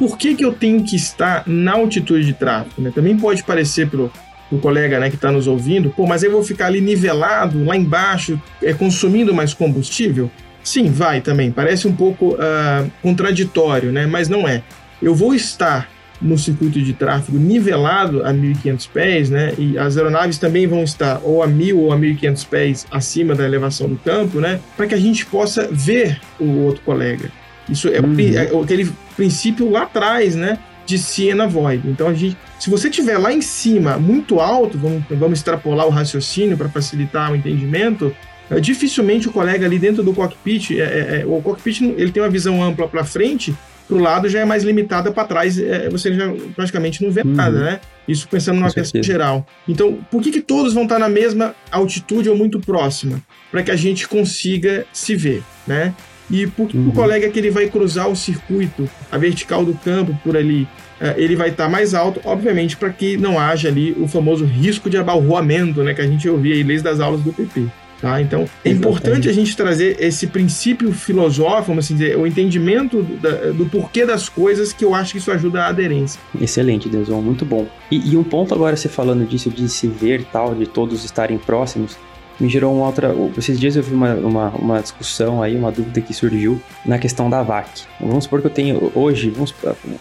Por 0.03 0.19
que, 0.19 0.35
que 0.35 0.45
eu 0.45 0.53
tenho 0.53 0.83
que 0.83 0.97
estar 0.97 1.45
na 1.47 1.75
altitude 1.75 2.27
de 2.27 2.33
tráfego? 2.33 2.83
Né? 2.83 2.91
Também 2.93 3.17
pode 3.17 3.45
parecer 3.45 3.89
pro, 3.89 4.11
o 4.51 4.59
colega 4.59 4.99
né, 4.99 5.09
que 5.09 5.15
está 5.15 5.31
nos 5.31 5.47
ouvindo, 5.47 5.91
pô, 5.91 6.09
mas 6.09 6.25
eu 6.25 6.33
vou 6.33 6.43
ficar 6.43 6.67
ali 6.67 6.81
nivelado, 6.81 7.65
lá 7.65 7.77
embaixo, 7.77 8.37
é, 8.61 8.73
consumindo 8.73 9.33
mais 9.33 9.55
combustível? 9.55 10.29
Sim, 10.61 10.91
vai 10.91 11.21
também. 11.21 11.53
Parece 11.53 11.87
um 11.87 11.95
pouco 11.95 12.35
uh, 12.35 12.91
contraditório, 13.01 13.93
né? 13.93 14.05
Mas 14.05 14.29
não 14.29 14.49
é. 14.49 14.65
Eu 15.01 15.15
vou 15.15 15.37
estar 15.37 15.89
no 16.21 16.37
circuito 16.37 16.83
de 16.83 16.93
tráfego 16.95 17.39
nivelado 17.39 18.25
a 18.25 18.33
1.500 18.33 18.89
pés, 18.93 19.31
né? 19.31 19.55
E 19.57 19.79
as 19.79 19.97
aeronaves 19.97 20.37
também 20.37 20.67
vão 20.67 20.83
estar 20.83 21.21
ou 21.23 21.45
a 21.45 21.47
1.000 21.47 21.77
ou 21.77 21.93
a 21.93 21.97
1.500 21.97 22.49
pés 22.49 22.87
acima 22.91 23.37
da 23.37 23.45
elevação 23.45 23.89
do 23.89 23.97
campo, 23.99 24.41
né? 24.41 24.59
Para 24.77 24.89
que 24.89 24.97
a 24.97 25.01
gente 25.01 25.25
possa 25.27 25.69
ver 25.71 26.21
o 26.41 26.65
outro 26.65 26.83
colega. 26.83 27.31
Isso 27.69 27.89
é, 27.89 28.01
uhum. 28.01 28.17
é 28.19 28.63
aquele 28.63 28.91
princípio 29.17 29.71
lá 29.71 29.83
atrás, 29.83 30.35
né? 30.35 30.59
De 30.85 30.99
Siena 30.99 31.47
Void. 31.47 31.89
Então, 31.89 32.09
a 32.09 32.15
gente, 32.15 32.37
se 32.59 32.69
você 32.69 32.89
estiver 32.89 33.17
lá 33.19 33.33
em 33.33 33.41
cima, 33.41 33.97
muito 33.99 34.41
alto, 34.41 34.77
vamos, 34.77 35.03
vamos 35.11 35.39
extrapolar 35.39 35.87
o 35.87 35.91
raciocínio 35.91 36.57
para 36.57 36.69
facilitar 36.69 37.33
o 37.33 37.37
entendimento, 37.37 38.15
é, 38.51 38.61
dificilmente 38.61 39.29
o 39.29 39.33
colega 39.33 39.65
ali 39.65 39.79
dentro 39.79 40.03
do 40.03 40.13
cockpit, 40.13 40.73
é, 40.73 41.23
é, 41.23 41.25
o 41.27 41.41
cockpit 41.41 41.81
ele 41.83 42.13
tem 42.13 42.23
uma 42.23 42.29
visão 42.29 42.63
ampla 42.63 42.87
para 42.89 43.05
frente, 43.05 43.55
para 43.89 43.97
o 43.97 44.01
lado 44.01 44.29
já 44.29 44.41
é 44.41 44.45
mais 44.45 44.63
limitada, 44.63 45.11
para 45.11 45.25
trás 45.25 45.61
você 45.91 46.15
já 46.15 46.33
praticamente 46.55 47.03
não 47.03 47.11
vê 47.11 47.23
uhum. 47.23 47.33
nada, 47.33 47.59
né? 47.59 47.81
Isso 48.07 48.29
pensando 48.29 48.57
numa 48.57 48.73
questão 48.73 49.03
geral. 49.03 49.47
Então, 49.69 49.99
por 50.11 50.23
que, 50.23 50.31
que 50.31 50.41
todos 50.41 50.73
vão 50.73 50.85
estar 50.85 50.99
na 50.99 51.09
mesma 51.09 51.55
altitude 51.71 52.29
ou 52.29 52.37
muito 52.37 52.61
próxima? 52.61 53.21
Para 53.51 53.63
que 53.63 53.71
a 53.71 53.77
gente 53.77 54.09
consiga 54.09 54.87
se 54.93 55.15
ver, 55.15 55.43
né? 55.67 55.95
E 56.33 56.47
por 56.47 56.67
que 56.67 56.79
uhum. 56.79 56.89
o 56.89 56.93
colega 56.93 57.29
que 57.29 57.39
ele 57.39 57.51
vai 57.51 57.69
cruzar 57.69 58.09
o 58.09 58.17
circuito, 58.17 58.89
a 59.11 59.19
vertical 59.19 59.65
do 59.65 59.75
campo 59.75 60.19
por 60.25 60.35
ali, 60.35 60.67
é, 60.99 61.15
ele 61.19 61.37
vai 61.37 61.51
estar 61.51 61.69
mais 61.69 61.93
alto, 61.93 62.21
obviamente, 62.25 62.77
para 62.77 62.91
que 62.91 63.19
não 63.19 63.39
haja 63.39 63.69
ali 63.69 63.95
o 64.01 64.09
famoso 64.09 64.47
risco 64.47 64.89
de 64.89 64.97
abalroamento, 64.97 65.83
né? 65.83 65.93
Que 65.93 66.01
a 66.01 66.07
gente 66.07 66.27
ouvia 66.29 66.55
aí 66.55 66.65
desde 66.65 66.89
as 66.89 67.01
aulas 67.01 67.21
do 67.21 67.33
PP. 67.33 67.67
Tá? 68.03 68.21
Então, 68.21 68.47
é 68.65 68.71
importante 68.71 69.29
a 69.29 69.33
gente 69.33 69.57
trazer 69.57 69.97
esse 70.01 70.27
princípio 70.27 70.93
filosófico, 70.93 71.69
vamos 71.69 71.85
assim 71.85 71.95
dizer, 71.95 72.19
o 72.19 72.27
entendimento 72.27 73.01
do, 73.01 73.55
do 73.55 73.67
porquê 73.67 74.05
das 74.05 74.29
coisas, 74.29 74.73
que 74.73 74.85
eu 74.85 74.93
acho 74.93 75.13
que 75.13 75.19
isso 75.19 75.31
ajuda 75.31 75.63
a 75.63 75.69
aderência. 75.69 76.21
Excelente, 76.41 76.89
Deson, 76.89 77.21
muito 77.21 77.45
bom. 77.45 77.69
E, 77.93 78.11
e, 78.11 78.17
um 78.17 78.25
ponto 78.25 78.53
agora, 78.53 78.75
você 78.75 78.89
falando 78.89 79.25
disso, 79.25 79.51
de 79.51 79.69
se 79.69 79.87
ver 79.87 80.25
tal, 80.33 80.53
de 80.53 80.67
todos 80.67 81.05
estarem 81.05 81.39
próximos, 81.39 81.97
me 82.41 82.49
gerou 82.49 82.75
uma 82.75 82.87
outra. 82.87 83.15
Esses 83.37 83.59
dias 83.59 83.77
eu 83.77 83.83
vi 83.83 83.95
uma, 83.95 84.15
uma, 84.15 84.49
uma, 84.51 84.81
discussão 84.81 85.43
aí, 85.43 85.57
uma 85.57 85.71
dúvida 85.71 86.01
que 86.01 86.13
surgiu 86.13 86.61
na 86.85 86.99
questão 86.99 87.31
da 87.31 87.43
VAC. 87.43 87.83
Vamos 88.01 88.25
supor 88.25 88.41
que 88.41 88.47
eu 88.47 88.51
tenho 88.51 88.93
hoje, 88.95 89.31
vamos, 89.31 89.55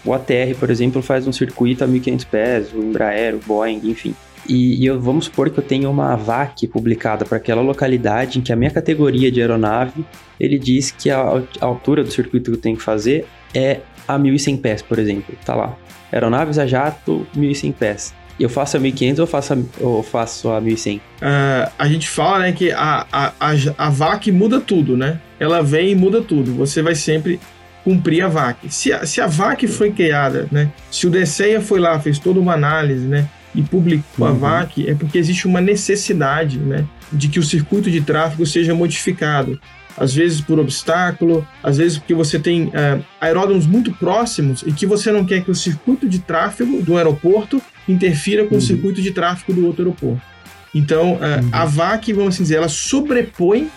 o 0.05 0.13
ATR, 0.13 0.55
por 0.59 0.69
exemplo, 0.69 1.01
faz 1.01 1.27
um 1.27 1.31
circuito 1.31 1.83
a 1.83 1.87
1500 1.87 2.25
pés, 2.25 2.73
o 2.73 2.79
Embraer, 2.79 3.35
o 3.35 3.39
Boeing, 3.39 3.81
enfim. 3.83 4.15
E, 4.47 4.81
e 4.81 4.85
eu, 4.85 4.99
vamos 4.99 5.25
supor 5.25 5.49
que 5.49 5.59
eu 5.59 5.63
tenho 5.63 5.89
uma 5.89 6.15
VAC 6.15 6.67
publicada 6.67 7.25
para 7.25 7.37
aquela 7.37 7.61
localidade 7.61 8.39
em 8.39 8.41
que 8.41 8.51
a 8.51 8.55
minha 8.55 8.71
categoria 8.71 9.31
de 9.31 9.39
aeronave, 9.39 10.03
ele 10.39 10.57
diz 10.57 10.91
que 10.91 11.09
a, 11.09 11.21
a 11.59 11.65
altura 11.65 12.03
do 12.03 12.11
circuito 12.11 12.51
que 12.51 12.57
eu 12.57 12.61
tenho 12.61 12.77
que 12.77 12.83
fazer 12.83 13.27
é 13.53 13.81
a 14.07 14.17
1.100 14.17 14.61
pés, 14.61 14.81
por 14.81 14.97
exemplo. 14.99 15.35
Tá 15.45 15.55
lá. 15.55 15.77
Aeronaves 16.11 16.57
a 16.57 16.65
jato, 16.65 17.25
1.100 17.35 17.73
pés. 17.73 18.13
Eu 18.41 18.49
faço 18.49 18.77
a 18.77 18.79
1.500 18.79 19.19
ou 19.19 19.27
faço 19.27 19.53
a, 19.53 19.57
ou 19.79 20.03
faço 20.03 20.49
a 20.49 20.61
1.100? 20.61 20.97
Uh, 20.97 21.71
a 21.77 21.87
gente 21.87 22.09
fala 22.09 22.39
né, 22.39 22.51
que 22.51 22.71
a, 22.71 23.05
a, 23.11 23.33
a, 23.39 23.51
a 23.77 23.89
VAC 23.89 24.31
muda 24.31 24.59
tudo, 24.59 24.97
né? 24.97 25.19
Ela 25.39 25.61
vem 25.61 25.91
e 25.91 25.95
muda 25.95 26.21
tudo. 26.21 26.53
Você 26.55 26.81
vai 26.81 26.95
sempre 26.95 27.39
cumprir 27.83 28.21
a 28.23 28.27
VAC. 28.27 28.71
Se 28.71 28.91
a, 28.91 29.05
se 29.05 29.21
a 29.21 29.27
VAC 29.27 29.67
foi 29.67 29.91
criada, 29.91 30.47
né? 30.51 30.71
Se 30.89 31.07
o 31.07 31.09
DCEA 31.09 31.61
foi 31.61 31.79
lá, 31.79 31.99
fez 31.99 32.19
toda 32.19 32.39
uma 32.39 32.53
análise, 32.53 33.05
né? 33.05 33.27
e 33.53 33.61
publicou 33.61 34.25
uhum. 34.25 34.31
a 34.31 34.33
VAC 34.33 34.89
é 34.89 34.95
porque 34.95 35.17
existe 35.17 35.47
uma 35.47 35.61
necessidade 35.61 36.57
né, 36.57 36.85
de 37.11 37.27
que 37.27 37.39
o 37.39 37.43
circuito 37.43 37.91
de 37.91 38.01
tráfego 38.01 38.45
seja 38.45 38.73
modificado. 38.73 39.59
Às 39.97 40.13
vezes 40.13 40.39
por 40.39 40.57
obstáculo, 40.57 41.45
às 41.61 41.77
vezes 41.77 41.97
porque 41.97 42.13
você 42.13 42.39
tem 42.39 42.67
uh, 42.67 43.03
aeródromos 43.19 43.67
muito 43.67 43.91
próximos 43.91 44.63
e 44.65 44.71
que 44.71 44.85
você 44.85 45.11
não 45.11 45.25
quer 45.25 45.43
que 45.43 45.51
o 45.51 45.55
circuito 45.55 46.07
de 46.07 46.19
tráfego 46.19 46.81
do 46.81 46.95
aeroporto 46.95 47.61
interfira 47.87 48.45
com 48.45 48.55
uhum. 48.55 48.59
o 48.59 48.61
circuito 48.61 49.01
de 49.01 49.11
tráfego 49.11 49.53
do 49.53 49.65
outro 49.65 49.83
aeroporto. 49.83 50.21
Então, 50.73 51.13
uh, 51.13 51.17
uhum. 51.17 51.49
a 51.51 51.65
VAC, 51.65 52.13
vamos 52.13 52.35
assim 52.35 52.43
dizer, 52.43 52.55
ela 52.55 52.69
sobrepõe 52.69 53.69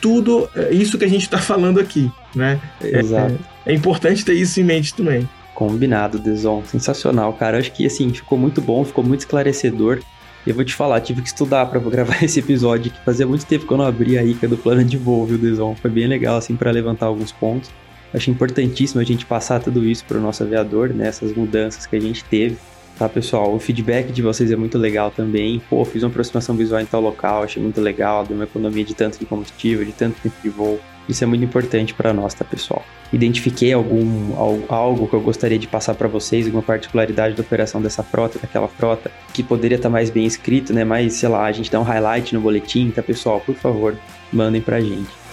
tudo 0.00 0.44
uh, 0.54 0.72
isso 0.72 0.98
que 0.98 1.04
a 1.04 1.08
gente 1.08 1.22
está 1.22 1.38
falando 1.38 1.78
aqui. 1.78 2.10
Né? 2.34 2.60
Exato. 2.82 3.38
É, 3.64 3.72
é 3.72 3.74
importante 3.74 4.24
ter 4.24 4.34
isso 4.34 4.60
em 4.60 4.64
mente 4.64 4.94
também. 4.94 5.28
Combinado, 5.54 6.18
Deson. 6.18 6.64
Sensacional, 6.66 7.32
cara. 7.34 7.58
Acho 7.58 7.72
que, 7.72 7.86
assim, 7.86 8.12
ficou 8.12 8.36
muito 8.36 8.60
bom, 8.60 8.84
ficou 8.84 9.04
muito 9.04 9.20
esclarecedor. 9.20 10.00
E 10.44 10.50
eu 10.50 10.54
vou 10.54 10.64
te 10.64 10.74
falar, 10.74 11.00
tive 11.00 11.22
que 11.22 11.28
estudar 11.28 11.66
para 11.66 11.78
gravar 11.88 12.22
esse 12.22 12.40
episódio, 12.40 12.90
que 12.90 13.00
fazia 13.04 13.26
muito 13.26 13.46
tempo 13.46 13.66
que 13.66 13.72
eu 13.72 13.78
não 13.78 13.86
abri 13.86 14.18
a 14.18 14.24
Ica 14.24 14.48
do 14.48 14.56
plano 14.56 14.84
de 14.84 14.96
voo, 14.98 15.24
viu, 15.24 15.38
Deson? 15.38 15.76
Foi 15.76 15.90
bem 15.90 16.06
legal, 16.06 16.36
assim, 16.36 16.56
para 16.56 16.70
levantar 16.70 17.06
alguns 17.06 17.30
pontos. 17.30 17.70
Acho 18.12 18.30
importantíssimo 18.30 19.00
a 19.00 19.04
gente 19.04 19.24
passar 19.24 19.60
tudo 19.60 19.84
isso 19.84 20.04
para 20.04 20.18
o 20.18 20.20
nosso 20.20 20.42
aviador, 20.42 20.90
né? 20.90 21.08
Essas 21.08 21.34
mudanças 21.34 21.86
que 21.86 21.96
a 21.96 22.00
gente 22.00 22.24
teve. 22.24 22.56
Tá, 22.98 23.08
pessoal? 23.08 23.52
O 23.52 23.58
feedback 23.58 24.12
de 24.12 24.22
vocês 24.22 24.52
é 24.52 24.56
muito 24.56 24.78
legal 24.78 25.10
também. 25.10 25.60
Pô, 25.68 25.84
fiz 25.84 26.02
uma 26.04 26.10
aproximação 26.10 26.54
visual 26.54 26.80
em 26.80 26.86
tal 26.86 27.00
local, 27.00 27.42
achei 27.42 27.60
muito 27.60 27.80
legal, 27.80 28.24
deu 28.24 28.36
uma 28.36 28.44
economia 28.44 28.84
de 28.84 28.94
tanto 28.94 29.18
de 29.18 29.26
combustível, 29.26 29.84
de 29.84 29.92
tanto 29.92 30.20
tempo 30.20 30.36
de 30.40 30.48
voo. 30.48 30.78
Isso 31.08 31.22
é 31.22 31.26
muito 31.26 31.44
importante 31.44 31.92
para 31.92 32.12
nós, 32.12 32.32
tá, 32.34 32.44
pessoal? 32.44 32.84
Identifiquei 33.12 33.72
algum 33.72 34.32
algo 34.68 35.06
que 35.08 35.14
eu 35.14 35.20
gostaria 35.20 35.58
de 35.58 35.66
passar 35.66 35.94
para 35.94 36.08
vocês, 36.08 36.46
alguma 36.46 36.62
particularidade 36.62 37.34
da 37.34 37.42
operação 37.42 37.82
dessa 37.82 38.02
frota, 38.02 38.38
daquela 38.38 38.68
frota, 38.68 39.10
que 39.32 39.42
poderia 39.42 39.76
estar 39.76 39.88
tá 39.88 39.92
mais 39.92 40.08
bem 40.08 40.24
escrito, 40.24 40.72
né? 40.72 40.84
Mais, 40.84 41.14
sei 41.14 41.28
lá, 41.28 41.44
a 41.44 41.52
gente 41.52 41.70
dá 41.70 41.80
um 41.80 41.82
highlight 41.82 42.32
no 42.32 42.40
boletim, 42.40 42.90
tá, 42.90 43.02
pessoal? 43.02 43.40
Por 43.40 43.56
favor, 43.56 43.96
mandem 44.32 44.62
pra 44.62 44.80
gente. 44.80 45.23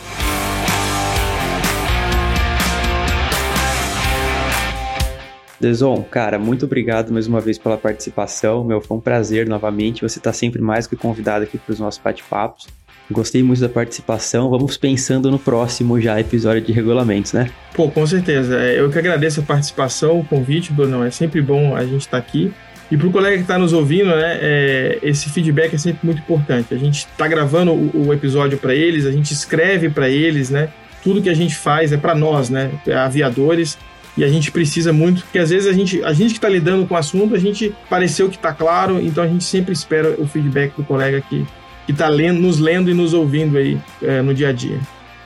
Deson, 5.62 6.02
cara, 6.10 6.40
muito 6.40 6.66
obrigado 6.66 7.14
mais 7.14 7.28
uma 7.28 7.40
vez 7.40 7.58
pela 7.60 7.78
participação. 7.78 8.64
Meu, 8.64 8.82
foi 8.82 8.98
um 8.98 9.00
prazer 9.00 9.48
novamente. 9.48 10.02
Você 10.02 10.18
está 10.18 10.34
sempre 10.34 10.60
mais 10.60 10.88
que 10.88 10.96
convidado 10.96 11.44
aqui 11.44 11.58
para 11.60 11.72
os 11.72 11.80
nossos 11.80 12.02
bate-papos. 12.04 12.68
Gostei 13.12 13.44
muito 13.44 13.62
da 13.62 13.70
participação. 13.70 14.50
Vamos 14.50 14.76
pensando 14.76 15.30
no 15.30 15.38
próximo 15.38 16.02
já 16.02 16.20
episódio 16.20 16.62
de 16.62 16.72
regulamentos, 16.72 17.34
né? 17.34 17.52
Pô, 17.76 17.90
com 17.90 18.08
certeza. 18.08 18.60
É, 18.60 18.80
eu 18.80 18.90
que 18.90 18.98
agradeço 18.98 19.42
a 19.42 19.44
participação, 19.44 20.20
o 20.20 20.26
convite, 20.26 20.74
Bruno. 20.74 21.04
É 21.04 21.12
sempre 21.12 21.42
bom 21.42 21.76
a 21.76 21.86
gente 21.86 22.02
estar 22.02 22.20
tá 22.20 22.28
aqui. 22.28 22.52
E 22.90 22.98
para 22.98 23.08
o 23.08 23.12
colega 23.12 23.36
que 23.36 23.44
está 23.44 23.60
nos 23.60 23.72
ouvindo, 23.72 24.10
né, 24.10 24.40
é, 24.42 25.00
esse 25.04 25.30
feedback 25.30 25.76
é 25.76 25.78
sempre 25.78 26.00
muito 26.04 26.20
importante. 26.20 26.74
A 26.74 26.78
gente 26.78 27.08
está 27.08 27.28
gravando 27.28 27.72
o, 27.72 28.08
o 28.08 28.14
episódio 28.14 28.58
para 28.58 28.74
eles, 28.74 29.06
a 29.06 29.12
gente 29.12 29.32
escreve 29.32 29.90
para 29.90 30.10
eles, 30.10 30.50
né? 30.50 30.70
Tudo 31.04 31.22
que 31.22 31.30
a 31.30 31.34
gente 31.34 31.56
faz 31.56 31.94
é 31.94 31.98
para 31.98 32.16
nós, 32.16 32.50
né, 32.50 32.72
aviadores. 32.94 33.78
E 34.18 34.24
a 34.24 34.28
gente 34.28 34.52
precisa 34.52 34.92
muito, 34.92 35.22
porque 35.22 35.40
às 35.40 35.50
vezes 35.50 35.68
a 35.68 35.74
gente, 35.74 36.04
a 36.04 36.12
gente 36.12 36.32
que 36.32 36.38
está 36.38 36.50
lidando 36.50 36.86
com 36.86 36.94
o 36.94 36.98
assunto, 36.98 37.34
a 37.34 37.40
gente 37.40 37.74
pareceu 37.90 38.30
que 38.30 38.36
está 38.36 38.54
claro, 38.54 39.00
então 39.02 39.24
a 39.24 39.28
gente 39.28 39.44
sempre 39.44 39.72
espera 39.72 40.16
o 40.18 40.28
feedback 40.28 40.76
do 40.76 40.84
colega 40.84 41.22
que 41.22 41.46
está 41.88 42.10
lendo, 42.10 42.40
nos 42.40 42.60
lendo 42.60 42.90
e 42.90 42.94
nos 42.94 43.14
ouvindo 43.14 43.58
aí 43.58 43.80
é, 44.02 44.22
no 44.22 44.34
dia 44.34 44.50
a 44.50 44.52
dia. 44.52 44.80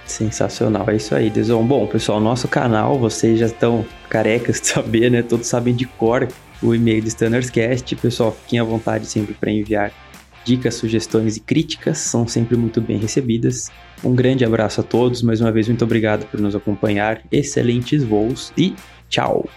Sensacional, 0.05 0.87
é 0.87 0.97
isso 0.97 1.15
aí, 1.15 1.31
Deson. 1.31 1.63
Bom, 1.63 1.87
pessoal, 1.87 2.19
nosso 2.19 2.47
canal, 2.47 2.99
vocês 2.99 3.39
já 3.39 3.47
estão 3.47 3.83
carecas 4.07 4.61
de 4.61 4.67
saber, 4.67 5.09
né? 5.09 5.23
Todos 5.23 5.47
sabem 5.47 5.73
de 5.73 5.85
cor 5.85 6.27
o 6.61 6.75
e-mail 6.75 7.01
do 7.01 7.07
Standardscast. 7.07 7.95
Pessoal, 7.95 8.31
fiquem 8.43 8.59
à 8.59 8.63
vontade 8.63 9.07
sempre 9.07 9.33
para 9.33 9.51
enviar 9.51 9.91
dicas, 10.45 10.75
sugestões 10.75 11.35
e 11.35 11.39
críticas, 11.39 11.97
são 11.97 12.27
sempre 12.27 12.55
muito 12.55 12.79
bem 12.79 12.97
recebidas. 12.97 13.69
Um 14.03 14.13
grande 14.15 14.45
abraço 14.45 14.79
a 14.79 14.83
todos, 14.83 15.21
mais 15.21 15.41
uma 15.41 15.51
vez, 15.51 15.67
muito 15.67 15.83
obrigado 15.83 16.25
por 16.27 16.39
nos 16.39 16.55
acompanhar. 16.55 17.21
Excelentes 17.31 18.03
voos 18.03 18.53
e 18.55 18.75
tchau! 19.09 19.49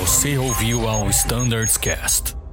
Você 0.00 0.38
ouviu 0.38 0.88
ao 0.88 1.10
Standards 1.10 1.76
Cast. 1.76 2.45